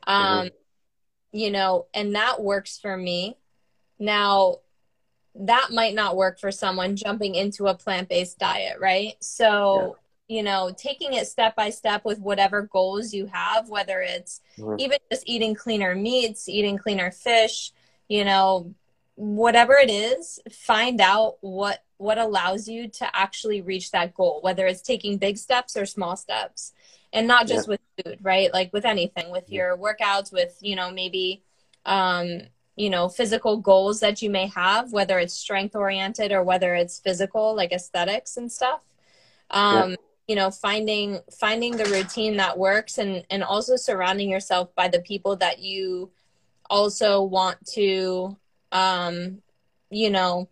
um, 0.06 0.48
mm-hmm. 0.48 1.38
you 1.38 1.52
know, 1.52 1.88
and 1.94 2.16
that 2.16 2.42
works 2.42 2.80
for 2.80 2.96
me. 2.96 3.38
Now, 4.00 4.58
that 5.36 5.70
might 5.72 5.94
not 5.94 6.16
work 6.16 6.40
for 6.40 6.52
someone 6.52 6.96
jumping 6.96 7.36
into 7.36 7.68
a 7.68 7.76
plant 7.76 8.10
based 8.10 8.40
diet, 8.40 8.80
right? 8.80 9.16
So, 9.20 9.98
you 10.28 10.44
know 10.44 10.74
taking 10.78 11.14
it 11.14 11.28
step 11.28 11.56
by 11.56 11.70
step 11.70 12.04
with 12.06 12.20
whatever 12.20 12.64
goals 12.64 13.14
you 13.14 13.26
have 13.28 13.70
whether 13.70 14.02
it's 14.02 14.42
mm-hmm. 14.58 14.80
even 14.80 14.98
just 15.12 15.24
eating 15.26 15.56
cleaner 15.56 15.96
meats 15.96 16.50
eating 16.50 16.78
cleaner 16.78 17.12
fish 17.12 17.72
you 18.08 18.26
know 18.26 18.74
whatever 19.18 19.74
it 19.74 19.90
is 19.90 20.40
find 20.52 21.02
out 21.02 21.38
what 21.42 21.84
what 21.98 22.20
allows 22.20 22.68
you 22.68 22.88
to 22.88 23.16
actually 23.16 23.62
reach 23.62 23.90
that 23.90 24.14
goal 24.14 24.40
whether 24.44 24.68
it's 24.68 24.82
taking 24.82 25.18
big 25.18 25.38
steps 25.38 25.76
or 25.76 25.86
small 25.86 26.16
steps. 26.16 26.74
And 27.14 27.26
not 27.26 27.48
just 27.48 27.68
yeah. 27.68 27.72
with 27.72 27.82
food 28.06 28.20
right? 28.22 28.54
Like 28.54 28.72
with 28.74 28.86
anything 28.86 29.32
with 29.32 29.50
your 29.50 29.76
workouts 29.76 30.32
with 30.32 30.58
you 30.62 30.76
know 30.76 30.92
maybe 30.92 31.42
um 31.86 32.42
you 32.76 32.92
know 32.92 33.10
physical 33.10 33.58
goals 33.58 34.02
that 34.02 34.22
you 34.22 34.30
may 34.30 34.48
have 34.48 34.94
whether 34.94 35.18
it's 35.18 35.34
strength 35.34 35.76
oriented 35.76 36.32
or 36.32 36.44
whether 36.44 36.76
it's 36.76 37.00
physical 37.00 37.56
like 37.56 37.72
aesthetics 37.72 38.38
and 38.38 38.52
stuff. 38.52 38.82
Um 39.50 39.92
yeah 39.92 39.96
you 40.28 40.36
know 40.36 40.52
finding 40.52 41.20
finding 41.40 41.76
the 41.76 41.86
routine 41.86 42.38
that 42.38 42.58
works 42.58 42.98
and 42.98 43.26
and 43.30 43.44
also 43.44 43.76
surrounding 43.76 44.30
yourself 44.30 44.74
by 44.76 44.88
the 44.88 45.00
people 45.00 45.36
that 45.38 45.60
you 45.60 46.12
also 46.70 47.24
want 47.24 47.58
to 47.66 48.36
um 48.72 49.42
you 49.90 50.10
know 50.10 50.50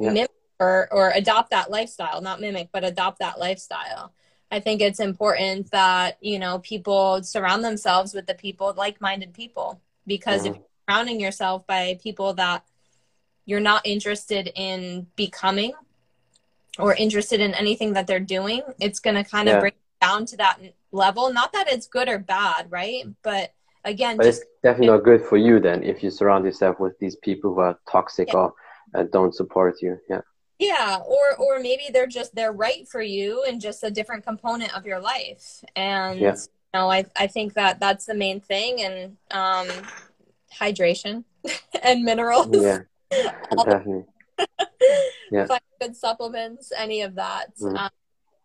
yeah. 0.00 0.10
mimic 0.10 0.30
or 0.58 0.88
or 0.90 1.10
adopt 1.10 1.50
that 1.50 1.70
lifestyle 1.70 2.20
not 2.22 2.40
mimic 2.40 2.70
but 2.72 2.84
adopt 2.84 3.18
that 3.18 3.38
lifestyle 3.38 4.12
i 4.50 4.58
think 4.58 4.80
it's 4.80 5.00
important 5.00 5.70
that 5.70 6.16
you 6.20 6.38
know 6.38 6.58
people 6.60 7.22
surround 7.22 7.62
themselves 7.62 8.14
with 8.14 8.26
the 8.26 8.34
people 8.34 8.72
like-minded 8.76 9.34
people 9.34 9.80
because 10.06 10.42
mm-hmm. 10.42 10.54
if 10.54 10.56
you're 10.56 10.66
surrounding 10.88 11.20
yourself 11.20 11.66
by 11.66 11.98
people 12.02 12.32
that 12.34 12.64
you're 13.44 13.60
not 13.60 13.86
interested 13.86 14.50
in 14.54 15.06
becoming 15.16 15.72
or 16.78 16.94
interested 16.94 17.40
in 17.40 17.54
anything 17.54 17.92
that 17.92 18.06
they're 18.06 18.20
doing, 18.20 18.62
it's 18.80 19.00
going 19.00 19.16
to 19.16 19.24
kind 19.24 19.48
of 19.48 19.54
yeah. 19.54 19.60
bring 19.60 19.72
down 20.00 20.26
to 20.26 20.36
that 20.36 20.58
level. 20.92 21.32
Not 21.32 21.52
that 21.52 21.70
it's 21.70 21.86
good 21.86 22.08
or 22.08 22.18
bad, 22.18 22.70
right? 22.70 23.04
But 23.22 23.52
again, 23.84 24.16
but 24.16 24.24
just, 24.24 24.42
it's 24.42 24.50
definitely 24.62 24.88
not 24.88 25.04
good 25.04 25.22
for 25.22 25.36
you 25.36 25.60
then 25.60 25.82
if 25.82 26.02
you 26.02 26.10
surround 26.10 26.44
yourself 26.44 26.80
with 26.80 26.98
these 26.98 27.16
people 27.16 27.54
who 27.54 27.60
are 27.60 27.78
toxic 27.90 28.28
yeah. 28.28 28.38
or 28.38 28.54
uh, 28.94 29.04
don't 29.12 29.34
support 29.34 29.82
you. 29.82 29.98
Yeah. 30.08 30.20
Yeah, 30.58 30.98
or 31.04 31.36
or 31.36 31.58
maybe 31.58 31.84
they're 31.92 32.06
just 32.06 32.34
they're 32.34 32.52
right 32.52 32.86
for 32.88 33.02
you 33.02 33.44
and 33.46 33.60
just 33.60 33.82
a 33.82 33.90
different 33.90 34.24
component 34.24 34.74
of 34.76 34.86
your 34.86 35.00
life. 35.00 35.64
And 35.74 36.20
yeah. 36.20 36.36
you 36.36 36.80
know, 36.80 36.90
I 36.90 37.06
I 37.16 37.26
think 37.26 37.54
that 37.54 37.80
that's 37.80 38.06
the 38.06 38.14
main 38.14 38.40
thing 38.40 38.80
and 38.80 39.16
um 39.32 39.66
hydration 40.56 41.24
and 41.82 42.04
minerals. 42.04 42.48
Yeah. 42.52 42.80
definitely. 43.10 44.04
yeah. 45.30 45.46
find 45.46 45.60
good 45.80 45.96
supplements, 45.96 46.72
any 46.76 47.02
of 47.02 47.14
that. 47.16 47.56
Mm-hmm. 47.56 47.76
Um, 47.76 47.90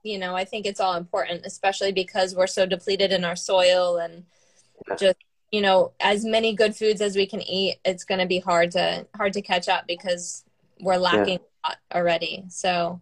you 0.04 0.18
know, 0.18 0.36
I 0.36 0.46
think 0.46 0.66
it's 0.66 0.80
all 0.80 0.96
important, 0.96 1.46
especially 1.46 1.92
because 1.92 2.36
we're 2.36 2.48
so 2.48 2.66
depleted 2.66 3.12
in 3.12 3.26
our 3.26 3.36
soil 3.36 3.98
and 3.98 4.26
yeah. 4.88 4.96
just 4.96 5.18
you 5.52 5.62
know, 5.62 5.94
as 6.00 6.24
many 6.24 6.54
good 6.54 6.76
foods 6.76 7.02
as 7.02 7.16
we 7.16 7.26
can 7.26 7.42
eat, 7.42 7.80
it's 7.84 8.04
going 8.04 8.20
to 8.20 8.28
be 8.28 8.40
hard 8.40 8.72
to 8.72 9.08
hard 9.16 9.34
to 9.34 9.42
catch 9.42 9.68
up 9.68 9.88
because 9.88 10.44
we're 10.80 10.98
lacking 10.98 11.40
yeah. 11.66 11.76
already. 11.94 12.46
So, 12.50 13.02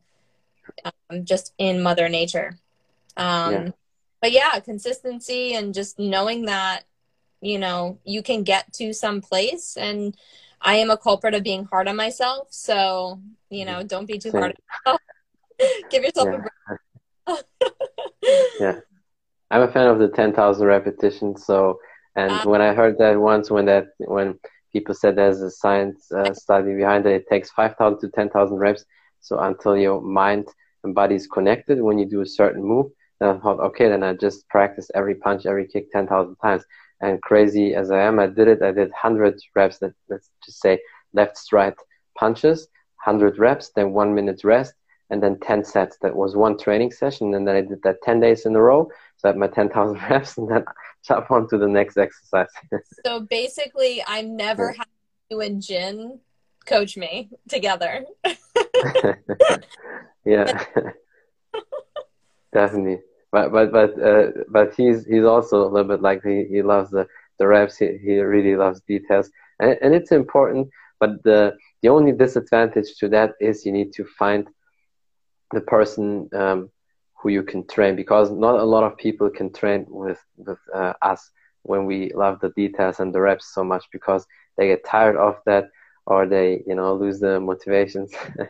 um, 0.85 1.25
just 1.25 1.53
in 1.57 1.83
Mother 1.83 2.07
Nature. 2.09 2.57
Um, 3.17 3.53
yeah. 3.53 3.69
But 4.21 4.31
yeah, 4.31 4.59
consistency 4.59 5.53
and 5.53 5.73
just 5.73 5.99
knowing 5.99 6.45
that 6.45 6.83
you 7.41 7.59
know 7.59 7.99
you 8.03 8.23
can 8.23 8.43
get 8.43 8.71
to 8.73 8.93
some 8.93 9.21
place 9.21 9.77
and 9.77 10.15
I 10.61 10.75
am 10.75 10.89
a 10.89 10.97
culprit 10.97 11.33
of 11.33 11.43
being 11.43 11.65
hard 11.65 11.87
on 11.87 11.95
myself. 11.95 12.47
So, 12.51 13.19
you 13.49 13.65
know, 13.65 13.83
don't 13.83 14.05
be 14.05 14.17
too 14.17 14.31
Same. 14.31 14.41
hard 14.41 14.55
on 14.85 14.97
yourself. 15.59 15.81
Give 15.91 16.03
yourself 16.03 16.27
yeah. 16.31 16.37
a 17.27 17.37
break. 17.37 17.43
yeah. 18.59 18.79
I'm 19.49 19.61
a 19.61 19.71
fan 19.71 19.87
of 19.87 19.99
the 19.99 20.09
10,000 20.09 20.65
repetitions. 20.65 21.45
So, 21.45 21.79
and 22.15 22.31
um, 22.31 22.49
when 22.49 22.61
I 22.61 22.73
heard 22.73 22.97
that 22.97 23.19
once, 23.19 23.49
when 23.49 23.65
that, 23.65 23.87
when 23.99 24.39
people 24.73 24.93
said 24.93 25.15
there's 25.15 25.41
a 25.41 25.51
science 25.51 26.11
uh, 26.11 26.33
study 26.33 26.75
behind 26.75 27.05
it, 27.05 27.21
it 27.21 27.29
takes 27.29 27.51
5,000 27.51 27.99
to 27.99 28.09
10,000 28.09 28.57
reps. 28.57 28.85
So 29.21 29.39
until 29.39 29.77
your 29.77 30.01
mind 30.01 30.47
and 30.83 30.93
body 30.93 31.15
is 31.15 31.27
connected, 31.27 31.81
when 31.81 31.97
you 31.97 32.05
do 32.05 32.21
a 32.21 32.25
certain 32.25 32.63
move, 32.63 32.87
then 33.19 33.29
I 33.29 33.39
thought, 33.39 33.59
okay, 33.59 33.87
then 33.89 34.03
I 34.03 34.13
just 34.13 34.47
practice 34.49 34.91
every 34.93 35.15
punch, 35.15 35.45
every 35.45 35.67
kick 35.67 35.91
10,000 35.91 36.35
times 36.35 36.63
and 37.01 37.21
crazy 37.21 37.75
as 37.75 37.91
I 37.91 38.01
am, 38.01 38.19
I 38.19 38.27
did 38.27 38.47
it. 38.47 38.61
I 38.61 38.71
did 38.71 38.89
100 38.89 39.39
reps, 39.55 39.79
that, 39.79 39.93
let's 40.09 40.29
just 40.43 40.61
say 40.61 40.79
left, 41.13 41.39
right 41.51 41.75
punches, 42.17 42.67
100 43.05 43.37
reps, 43.37 43.71
then 43.75 43.93
one 43.93 44.15
minute 44.15 44.43
rest, 44.43 44.73
and 45.09 45.21
then 45.21 45.39
10 45.39 45.63
sets. 45.63 45.97
That 46.01 46.15
was 46.15 46.35
one 46.35 46.57
training 46.57 46.91
session. 46.91 47.33
And 47.33 47.47
then 47.47 47.55
I 47.55 47.61
did 47.61 47.81
that 47.83 48.01
10 48.03 48.19
days 48.19 48.45
in 48.45 48.55
a 48.55 48.61
row. 48.61 48.89
So 49.17 49.29
I 49.29 49.31
had 49.31 49.37
my 49.37 49.47
10,000 49.47 49.95
reps 50.09 50.37
and 50.37 50.49
then 50.49 50.65
jump 51.07 51.31
on 51.31 51.47
to 51.49 51.57
the 51.57 51.67
next 51.67 51.97
exercise. 51.97 52.49
so 53.05 53.21
basically, 53.21 54.03
I 54.05 54.21
never 54.21 54.73
had 54.73 54.87
you 55.29 55.41
and 55.41 55.61
Jin 55.61 56.19
coach 56.65 56.97
me 56.97 57.29
together. 57.47 58.05
yeah, 60.25 60.65
definitely 62.51 62.99
but 63.31 63.51
but 63.51 63.71
but 63.71 64.01
uh, 64.01 64.27
but 64.49 64.73
he's 64.75 65.05
he's 65.05 65.25
also 65.25 65.63
a 65.63 65.69
little 65.69 65.87
bit 65.87 66.01
like 66.01 66.21
he, 66.23 66.45
he 66.49 66.61
loves 66.61 66.89
the 66.91 67.07
the 67.39 67.47
reps. 67.47 67.77
He, 67.77 67.97
he 68.03 68.19
really 68.19 68.55
loves 68.55 68.81
details. 68.81 69.29
And, 69.59 69.77
and 69.81 69.93
it's 69.93 70.11
important 70.11 70.67
but 70.99 71.23
the 71.23 71.55
the 71.81 71.89
only 71.89 72.11
disadvantage 72.11 72.95
to 72.99 73.09
that 73.09 73.33
is 73.39 73.65
you 73.65 73.71
need 73.71 73.93
to 73.93 74.05
find 74.17 74.47
the 75.53 75.61
person 75.61 76.29
um, 76.33 76.69
who 77.21 77.29
you 77.29 77.43
can 77.43 77.65
train 77.67 77.95
because 77.95 78.31
not 78.31 78.59
a 78.59 78.63
lot 78.63 78.83
of 78.83 78.97
people 78.97 79.29
can 79.29 79.51
train 79.53 79.85
with 79.89 80.19
with 80.37 80.59
uh, 80.73 80.93
us 81.01 81.31
when 81.63 81.85
we 81.85 82.11
love 82.15 82.39
the 82.39 82.49
details 82.51 82.99
and 82.99 83.13
the 83.13 83.19
reps 83.21 83.53
so 83.53 83.63
much 83.63 83.85
because 83.91 84.25
they 84.57 84.67
get 84.67 84.85
tired 84.85 85.15
of 85.17 85.35
that 85.45 85.65
or 86.05 86.25
they 86.25 86.61
you 86.65 86.75
know 86.75 86.93
lose 86.95 87.19
the 87.19 87.39
motivations. 87.39 88.13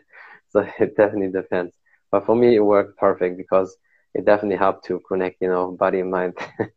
So 0.50 0.66
it 0.80 0.96
definitely 0.96 1.32
depends. 1.32 1.76
But 2.12 2.26
for 2.26 2.36
me 2.36 2.56
it 2.56 2.60
worked 2.62 2.98
perfect 2.98 3.38
because 3.38 3.76
it 4.14 4.26
definitely 4.26 4.58
helped 4.58 4.86
to 4.86 5.00
connect 5.08 5.42
you 5.42 5.50
know 5.50 5.72
body 5.72 6.00
and 6.00 6.12
mind. 6.12 6.34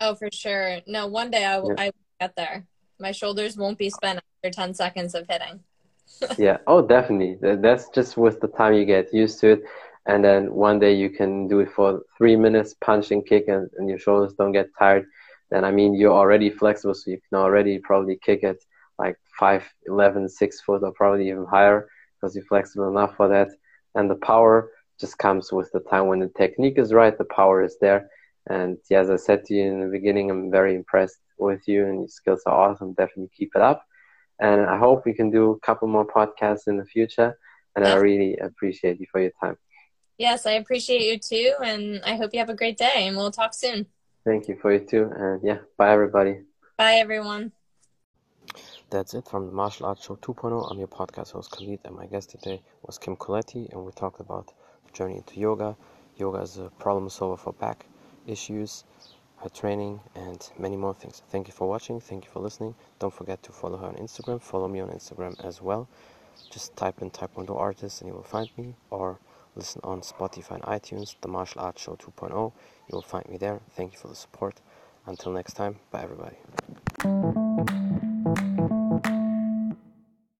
Oh 0.00 0.14
for 0.14 0.28
sure. 0.32 0.80
No 0.86 1.06
one 1.06 1.30
day 1.30 1.44
i 1.44 1.58
will 1.58 1.70
yeah. 1.70 1.84
I 1.84 1.86
will 1.86 2.18
get 2.20 2.36
there. 2.36 2.66
My 2.98 3.12
shoulders 3.12 3.56
won't 3.56 3.78
be 3.78 3.90
spent 3.90 4.20
after 4.44 4.54
10 4.54 4.74
seconds 4.74 5.14
of 5.14 5.26
hitting. 5.28 5.60
Yeah. 6.38 6.58
Oh 6.66 6.86
definitely. 6.86 7.38
That's 7.40 7.88
just 7.90 8.16
with 8.16 8.40
the 8.40 8.48
time 8.48 8.74
you 8.74 8.84
get 8.84 9.12
used 9.12 9.40
to 9.40 9.52
it. 9.52 9.62
And 10.06 10.24
then 10.24 10.52
one 10.54 10.78
day 10.78 10.94
you 10.94 11.10
can 11.10 11.48
do 11.48 11.60
it 11.60 11.72
for 11.72 12.02
three 12.16 12.36
minutes 12.36 12.74
punch 12.80 13.10
and 13.10 13.26
kick 13.26 13.48
and, 13.48 13.68
and 13.76 13.88
your 13.88 13.98
shoulders 13.98 14.34
don't 14.34 14.52
get 14.52 14.68
tired. 14.78 15.06
Then 15.50 15.64
i 15.64 15.70
mean 15.70 15.94
you're 15.94 16.12
already 16.12 16.50
flexible 16.50 16.94
so 16.94 17.10
you 17.10 17.20
can 17.28 17.38
already 17.38 17.78
probably 17.78 18.18
kick 18.22 18.42
it 18.42 18.62
like 18.98 19.16
5 19.38 19.64
11 19.86 20.28
6 20.28 20.60
foot 20.60 20.82
or 20.82 20.92
probably 20.92 21.28
even 21.28 21.46
higher 21.46 21.88
because 22.14 22.34
you're 22.34 22.44
flexible 22.44 22.88
enough 22.88 23.16
for 23.16 23.28
that. 23.28 23.48
And 23.94 24.10
the 24.10 24.16
power 24.16 24.70
just 24.98 25.18
comes 25.18 25.52
with 25.52 25.70
the 25.72 25.80
time 25.80 26.06
when 26.06 26.20
the 26.20 26.28
technique 26.28 26.78
is 26.78 26.92
right 26.92 27.16
the 27.16 27.24
power 27.24 27.62
is 27.62 27.76
there. 27.80 28.08
And 28.48 28.78
yeah, 28.88 29.00
as 29.00 29.10
i 29.10 29.16
said 29.16 29.44
to 29.44 29.54
you 29.54 29.64
in 29.64 29.80
the 29.80 29.88
beginning 29.88 30.30
i'm 30.30 30.50
very 30.50 30.74
impressed 30.74 31.18
with 31.38 31.66
you 31.66 31.86
and 31.86 32.00
your 32.00 32.08
skills 32.08 32.42
are 32.46 32.70
awesome. 32.70 32.94
Definitely 32.94 33.30
keep 33.36 33.52
it 33.54 33.62
up. 33.62 33.84
And 34.40 34.62
i 34.62 34.78
hope 34.78 35.04
we 35.04 35.14
can 35.14 35.30
do 35.30 35.52
a 35.52 35.60
couple 35.60 35.88
more 35.88 36.06
podcasts 36.06 36.66
in 36.66 36.76
the 36.76 36.84
future. 36.84 37.36
And 37.74 37.86
i 37.86 37.94
really 37.94 38.36
appreciate 38.38 39.00
you 39.00 39.06
for 39.10 39.20
your 39.20 39.32
time. 39.42 39.56
Yes 40.18 40.46
i 40.46 40.52
appreciate 40.52 41.02
you 41.02 41.18
too. 41.18 41.54
And 41.62 42.00
i 42.04 42.16
hope 42.16 42.30
you 42.32 42.38
have 42.38 42.50
a 42.50 42.54
great 42.54 42.78
day 42.78 43.06
and 43.06 43.16
we'll 43.16 43.32
talk 43.32 43.54
soon. 43.54 43.86
Thank 44.24 44.48
you 44.48 44.56
for 44.60 44.72
you 44.72 44.80
too. 44.80 45.10
And 45.14 45.40
yeah 45.42 45.58
bye 45.76 45.92
everybody. 45.92 46.40
Bye 46.78 46.94
everyone. 46.94 47.52
That's 48.88 49.14
it 49.14 49.26
from 49.28 49.46
the 49.46 49.52
Martial 49.52 49.86
Arts 49.86 50.04
Show 50.04 50.14
2.0. 50.16 50.70
I'm 50.70 50.78
your 50.78 50.86
podcast 50.86 51.32
host 51.32 51.50
Khalid, 51.50 51.80
and 51.84 51.96
my 51.96 52.06
guest 52.06 52.30
today 52.30 52.62
was 52.82 52.98
Kim 52.98 53.16
Colletti, 53.16 53.68
and 53.72 53.84
we 53.84 53.90
talked 53.90 54.20
about 54.20 54.46
the 54.46 54.54
journey 54.96 55.16
into 55.16 55.38
yoga. 55.38 55.76
Yoga 56.16 56.38
is 56.38 56.56
a 56.58 56.70
problem 56.78 57.08
solver 57.10 57.36
for 57.36 57.52
back 57.52 57.86
issues, 58.26 58.84
her 59.36 59.48
training, 59.50 60.00
and 60.14 60.50
many 60.58 60.76
more 60.76 60.94
things. 60.94 61.22
Thank 61.30 61.46
you 61.48 61.52
for 61.52 61.68
watching. 61.68 62.00
Thank 62.00 62.24
you 62.24 62.30
for 62.30 62.40
listening. 62.40 62.74
Don't 62.98 63.12
forget 63.12 63.42
to 63.42 63.52
follow 63.52 63.76
her 63.76 63.86
on 63.86 63.96
Instagram. 63.96 64.40
Follow 64.40 64.68
me 64.68 64.80
on 64.80 64.88
Instagram 64.88 65.38
as 65.44 65.60
well. 65.60 65.88
Just 66.50 66.74
type 66.76 67.02
in 67.02 67.10
Taekwondo 67.10 67.56
Artist 67.56 68.00
and 68.00 68.08
you 68.08 68.14
will 68.14 68.22
find 68.22 68.48
me, 68.56 68.74
or 68.90 69.18
listen 69.54 69.80
on 69.84 70.00
Spotify 70.00 70.52
and 70.52 70.62
iTunes, 70.64 71.16
The 71.20 71.28
Martial 71.28 71.60
Arts 71.60 71.82
Show 71.82 71.96
2.0. 71.96 72.30
You 72.32 72.92
will 72.92 73.02
find 73.02 73.28
me 73.28 73.36
there. 73.36 73.60
Thank 73.72 73.92
you 73.92 73.98
for 73.98 74.08
the 74.08 74.14
support. 74.14 74.60
Until 75.06 75.32
next 75.32 75.54
time, 75.54 75.76
bye 75.90 76.02
everybody. 76.02 77.75